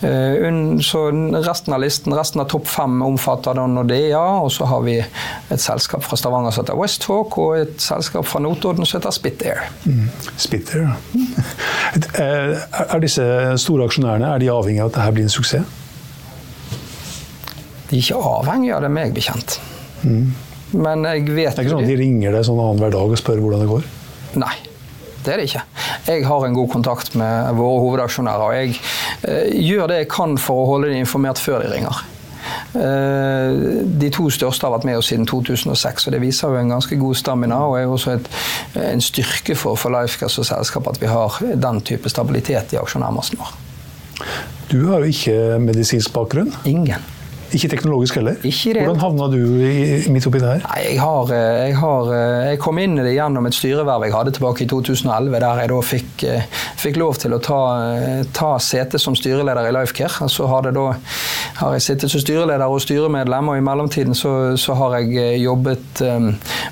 Eh, 0.00 0.80
så 0.84 1.02
resten 1.44 1.74
av 1.74 1.80
listen, 1.80 2.14
resten 2.16 2.42
av 2.42 2.48
topp 2.52 2.66
fem 2.68 3.02
omfatter 3.02 3.56
da 3.56 3.66
Nordea, 3.70 4.22
og 4.44 4.50
så 4.52 4.68
har 4.68 4.82
vi 4.86 4.98
et 5.00 5.62
selskap 5.62 6.04
fra 6.04 6.18
Stavanger 6.20 6.54
som 6.54 6.64
heter 6.64 6.78
Westhawk, 6.78 7.38
og 7.40 7.56
et 7.62 7.78
selskap 7.82 8.28
fra 8.28 8.42
Notodden 8.44 8.86
som 8.86 9.00
heter 9.00 9.14
Spitair. 9.14 9.64
Mm. 9.84 10.08
Spitair. 10.36 10.94
Eh, 11.94 12.56
er 12.84 13.04
disse 13.04 13.24
store 13.62 13.88
aksjonærene 13.88 14.34
er 14.34 14.42
de 14.42 14.52
avhengig 14.52 14.82
av 14.82 14.92
at 14.92 14.98
dette 14.98 15.16
blir 15.16 15.28
en 15.28 15.34
suksess? 15.36 15.80
De 17.90 17.98
er 17.98 18.02
ikke 18.02 18.18
avhengig 18.18 18.72
av 18.74 18.82
det, 18.82 18.90
meg 18.90 19.14
bekjent. 19.14 19.58
Mm. 20.02 20.32
Men 20.74 21.04
jeg 21.06 21.28
vet 21.28 21.54
Det 21.54 21.62
er 21.62 21.66
ikke 21.68 21.74
sånn 21.76 21.84
at 21.84 21.92
de 21.92 21.98
ringer 22.00 22.34
deg 22.34 22.46
sånn 22.48 22.58
annenhver 22.60 22.94
dag 22.94 23.12
og 23.14 23.20
spør 23.20 23.42
hvordan 23.44 23.62
det 23.62 23.70
går? 23.70 23.84
Nei. 24.42 24.54
Det 25.24 25.32
er 25.32 25.40
det 25.40 25.46
ikke. 25.48 25.62
Jeg 26.06 26.26
har 26.28 26.46
en 26.46 26.56
god 26.56 26.68
kontakt 26.72 27.14
med 27.16 27.54
våre 27.56 27.80
hovedaksjonærer. 27.80 28.42
og 28.44 28.54
Jeg 28.54 28.74
eh, 29.28 29.54
gjør 29.64 29.88
det 29.88 30.02
jeg 30.02 30.10
kan 30.12 30.36
for 30.40 30.62
å 30.62 30.66
holde 30.74 30.92
dem 30.92 31.04
informert 31.04 31.40
før 31.40 31.64
de 31.64 31.70
ringer. 31.72 32.02
Eh, 32.74 33.56
de 34.02 34.10
to 34.12 34.28
største 34.32 34.66
har 34.66 34.74
vært 34.74 34.86
med 34.88 34.98
oss 35.00 35.08
siden 35.12 35.26
2006, 35.30 36.08
og 36.08 36.14
det 36.14 36.20
viser 36.24 36.52
jo 36.52 36.60
en 36.60 36.74
ganske 36.74 36.98
god 37.00 37.18
stamina. 37.20 37.62
Og 37.68 37.78
er 37.80 37.88
også 37.88 38.18
et, 38.18 38.30
en 38.82 39.04
styrke 39.04 39.56
for, 39.56 39.80
for 39.80 39.94
Lifecast 39.94 40.42
og 40.42 40.48
selskap 40.50 40.92
at 40.92 41.00
vi 41.00 41.10
har 41.10 41.40
den 41.40 41.80
type 41.86 42.12
stabilitet 42.12 42.76
i 42.76 42.80
aksjonærmassen 42.82 43.40
vår. 43.40 43.56
Du 44.70 44.80
har 44.90 45.04
jo 45.04 45.12
ikke 45.12 45.58
medisinsk 45.62 46.12
bakgrunn. 46.14 46.52
Ingen. 46.68 47.13
Ikke 47.54 47.68
teknologisk 47.70 48.16
heller? 48.18 48.34
Ikke 48.42 48.72
det. 48.74 48.82
Hvordan 48.82 48.98
havna 48.98 49.26
du 49.30 49.38
i, 49.62 50.10
midt 50.10 50.26
oppi 50.26 50.40
det 50.42 50.48
her? 50.48 50.62
Nei, 50.64 50.80
jeg, 50.88 50.98
har, 50.98 51.30
eh, 51.30 51.60
jeg, 51.68 51.76
har, 51.78 52.10
eh, 52.16 52.46
jeg, 52.48 52.60
kom 52.64 52.80
inn 52.82 52.98
i 52.98 53.04
det 53.06 53.12
gjennom 53.14 53.46
et 53.46 53.54
styreverv 53.54 54.06
jeg 54.08 54.14
hadde 54.14 54.32
tilbake 54.34 54.64
i 54.64 54.68
2011, 54.72 55.36
der 55.44 55.60
jeg 55.62 55.70
da 55.70 55.78
fikk, 55.86 56.24
eh, 56.26 56.48
fikk 56.82 56.98
lov 56.98 57.20
til 57.22 57.36
å 57.36 57.40
ta, 57.44 57.60
ta 58.34 58.50
sete 58.58 58.98
som 58.98 59.14
styreleder 59.18 59.68
i 59.68 59.74
Lifecare. 59.76 60.28
Så 60.34 60.48
har, 60.50 60.66
da, 60.74 60.86
har 61.60 61.76
jeg 61.76 61.86
sittet 61.86 62.10
som 62.10 62.24
styreleder 62.24 62.66
og 62.66 62.82
styremedlem, 62.82 63.52
og 63.52 63.60
i 63.60 63.64
mellomtiden 63.70 64.18
så, 64.18 64.34
så 64.58 64.74
har 64.80 64.98
jeg 64.98 65.38
jobbet 65.44 66.02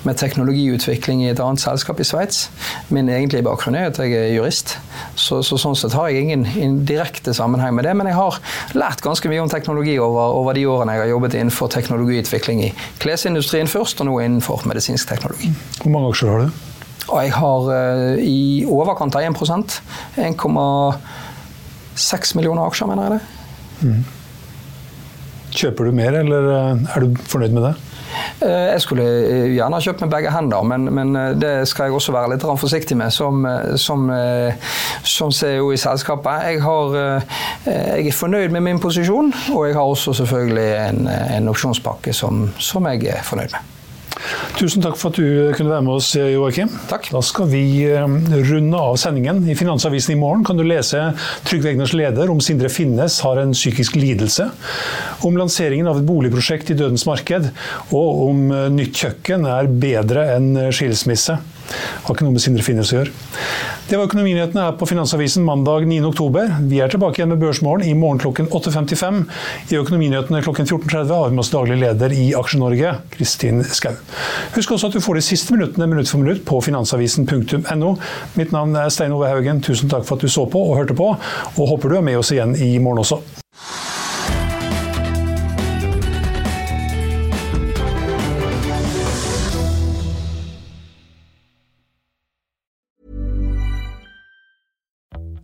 med 0.02 0.18
teknologiutvikling 0.18 1.22
i 1.22 1.30
et 1.30 1.42
annet 1.42 1.62
selskap 1.62 2.02
i 2.02 2.08
Sveits. 2.08 2.48
Min 2.90 3.10
egentlige 3.12 3.46
bakgrunn 3.46 3.78
er 3.78 3.92
at 3.92 4.02
jeg 4.02 4.16
er 4.18 4.34
jurist, 4.34 4.74
så, 5.14 5.42
så 5.46 5.60
sånn 5.60 5.78
sett 5.78 5.94
har 5.94 6.10
jeg 6.10 6.26
ingen 6.26 6.82
direkte 6.88 7.34
sammenheng 7.36 7.76
med 7.78 7.86
det. 7.86 7.94
Men 7.98 8.10
jeg 8.10 8.18
har 8.18 8.42
lært 8.78 9.04
ganske 9.04 9.30
mye 9.30 9.44
om 9.44 9.52
teknologi 9.52 9.94
over, 10.02 10.34
over 10.40 10.58
de 10.58 10.66
årene 10.66 10.71
jeg 10.80 11.00
har 11.02 11.10
jobbet 11.10 11.34
innenfor 11.38 11.66
teknologiutvikling 11.72 12.58
i 12.66 12.70
klesindustrien 13.02 13.68
først, 13.70 13.96
og 14.00 14.06
nå 14.08 14.14
innenfor 14.24 14.56
medisinsk 14.68 15.04
teknologi. 15.08 15.48
Hvor 15.82 15.92
mange 15.94 16.08
aksjer 16.12 16.28
har 16.30 16.38
du? 16.42 16.48
Og 17.08 17.16
jeg 17.24 17.32
har 17.34 17.60
uh, 17.68 18.18
i 18.22 18.64
overkant 18.68 19.14
av 19.18 19.22
1% 19.26 19.82
1,6 20.22 22.36
millioner 22.38 22.62
aksjer, 22.66 22.86
mener 22.88 23.02
jeg 23.02 23.10
det. 23.12 23.22
Mm. 23.82 24.04
Kjøper 25.52 25.88
du 25.88 25.96
mer, 25.96 26.14
eller 26.22 26.46
eh, 26.52 26.84
er 26.94 27.04
du 27.04 27.18
fornøyd 27.28 27.52
med 27.52 27.66
det? 27.66 27.72
Eh, 28.44 28.68
jeg 28.72 28.84
skulle 28.84 29.04
eh, 29.04 29.50
gjerne 29.52 29.76
ha 29.76 29.84
kjøpt 29.84 30.04
med 30.04 30.12
begge 30.14 30.32
hender, 30.32 30.64
men, 30.68 30.88
men, 30.96 31.18
det 31.40 31.52
skal 31.68 31.88
jeg 31.88 31.96
også 31.98 32.14
være 32.14 32.32
litt 32.32 32.46
forsiktig 32.62 32.96
med 32.98 33.12
som, 33.12 33.44
som, 33.80 34.08
som 35.04 35.34
CEO 35.34 35.72
i 35.74 35.80
selskapet. 35.80 36.48
Jeg, 36.48 36.62
har, 36.64 36.96
jeg, 37.66 38.06
er 38.08 38.16
fornøyd 38.16 38.54
med 38.54 38.64
min 38.64 38.80
posisjon, 38.80 39.32
og 39.52 39.68
jeg 39.68 39.76
har 39.76 39.92
også 39.96 40.16
selvfølgelig 40.22 40.70
en, 40.88 41.06
en 41.12 41.52
opsjonspakke 41.52 42.16
som, 42.16 42.48
som 42.58 42.88
jeg 42.92 43.12
er 43.12 43.22
fornøyd 43.26 43.52
med. 43.56 43.81
Tusen 44.58 44.84
takk 44.84 44.98
for 45.00 45.12
at 45.12 45.18
du 45.18 45.52
kunne 45.56 45.72
være 45.72 45.84
med 45.86 45.96
oss, 45.96 46.12
Joakim. 46.16 46.70
Takk. 46.90 47.08
Da 47.14 47.22
skal 47.24 47.48
vi 47.50 47.64
runde 47.88 48.78
av 48.78 48.98
sendingen. 49.00 49.42
I 49.48 49.56
Finansavisen 49.58 50.14
i 50.14 50.20
morgen 50.20 50.44
kan 50.46 50.58
du 50.60 50.64
lese 50.66 51.10
Trygve 51.48 51.72
Egners 51.72 51.94
leder 51.96 52.30
om 52.32 52.40
Sindre 52.44 52.70
Finnes 52.72 53.18
har 53.24 53.40
en 53.42 53.54
psykisk 53.56 53.96
lidelse 53.98 54.48
om 55.26 55.38
lanseringen 55.38 55.88
av 55.90 56.00
et 56.00 56.06
boligprosjekt 56.08 56.72
i 56.72 56.78
Dødens 56.78 57.06
marked, 57.08 57.48
og 57.94 58.22
om 58.28 58.44
eh, 58.52 58.68
nytt 58.74 58.98
kjøkken 59.04 59.46
er 59.48 59.70
bedre 59.82 60.28
enn 60.36 60.54
skilsmisse. 60.74 61.38
Har 62.06 62.14
ikke 62.16 62.26
noe 62.26 62.36
med 62.36 62.44
Sindre 62.44 62.64
Finnes 62.66 62.92
å 62.92 63.00
gjøre. 63.00 63.14
Det 63.88 63.98
var 63.98 64.06
Økonominyhetene 64.06 64.62
her 64.64 64.76
på 64.80 64.86
Finansavisen 64.88 65.44
mandag 65.44 65.84
9.10. 65.90 66.68
Vi 66.70 66.78
er 66.80 66.92
tilbake 66.92 67.18
igjen 67.20 67.32
med 67.34 67.42
Børsmorgen 67.42 67.84
i 67.88 67.94
morgen 67.98 68.22
klokken 68.22 68.48
8.55. 68.54 69.18
I 69.74 69.78
Økonominyhetene 69.80 70.42
klokken 70.46 70.68
14.30 70.70 71.12
har 71.12 71.28
vi 71.28 71.36
med 71.36 71.44
oss 71.44 71.52
daglig 71.52 71.76
leder 71.82 72.14
i 72.16 72.30
Aksje-Norge, 72.38 72.94
Kristin 73.16 73.60
Skau. 73.66 73.98
Husk 74.56 74.76
også 74.76 74.92
at 74.92 74.96
du 74.96 75.04
får 75.04 75.20
de 75.20 75.26
siste 75.26 75.54
minuttene 75.56 75.90
minutt 75.90 76.10
for 76.10 76.22
minutt 76.22 76.44
på 76.48 76.62
finansavisen.no. 76.64 77.94
Mitt 78.38 78.56
navn 78.56 78.80
er 78.80 78.90
Stein 78.94 79.12
Ove 79.16 79.28
Haugen. 79.28 79.60
Tusen 79.66 79.92
takk 79.92 80.06
for 80.08 80.16
at 80.16 80.24
du 80.24 80.32
så 80.32 80.46
på 80.48 80.62
og 80.70 80.78
hørte 80.80 80.96
på, 80.96 81.12
og 81.12 81.72
håper 81.74 81.92
du 81.92 82.00
er 82.00 82.10
med 82.12 82.22
oss 82.22 82.32
igjen 82.34 82.56
i 82.56 82.76
morgen 82.78 83.04
også. 83.04 83.22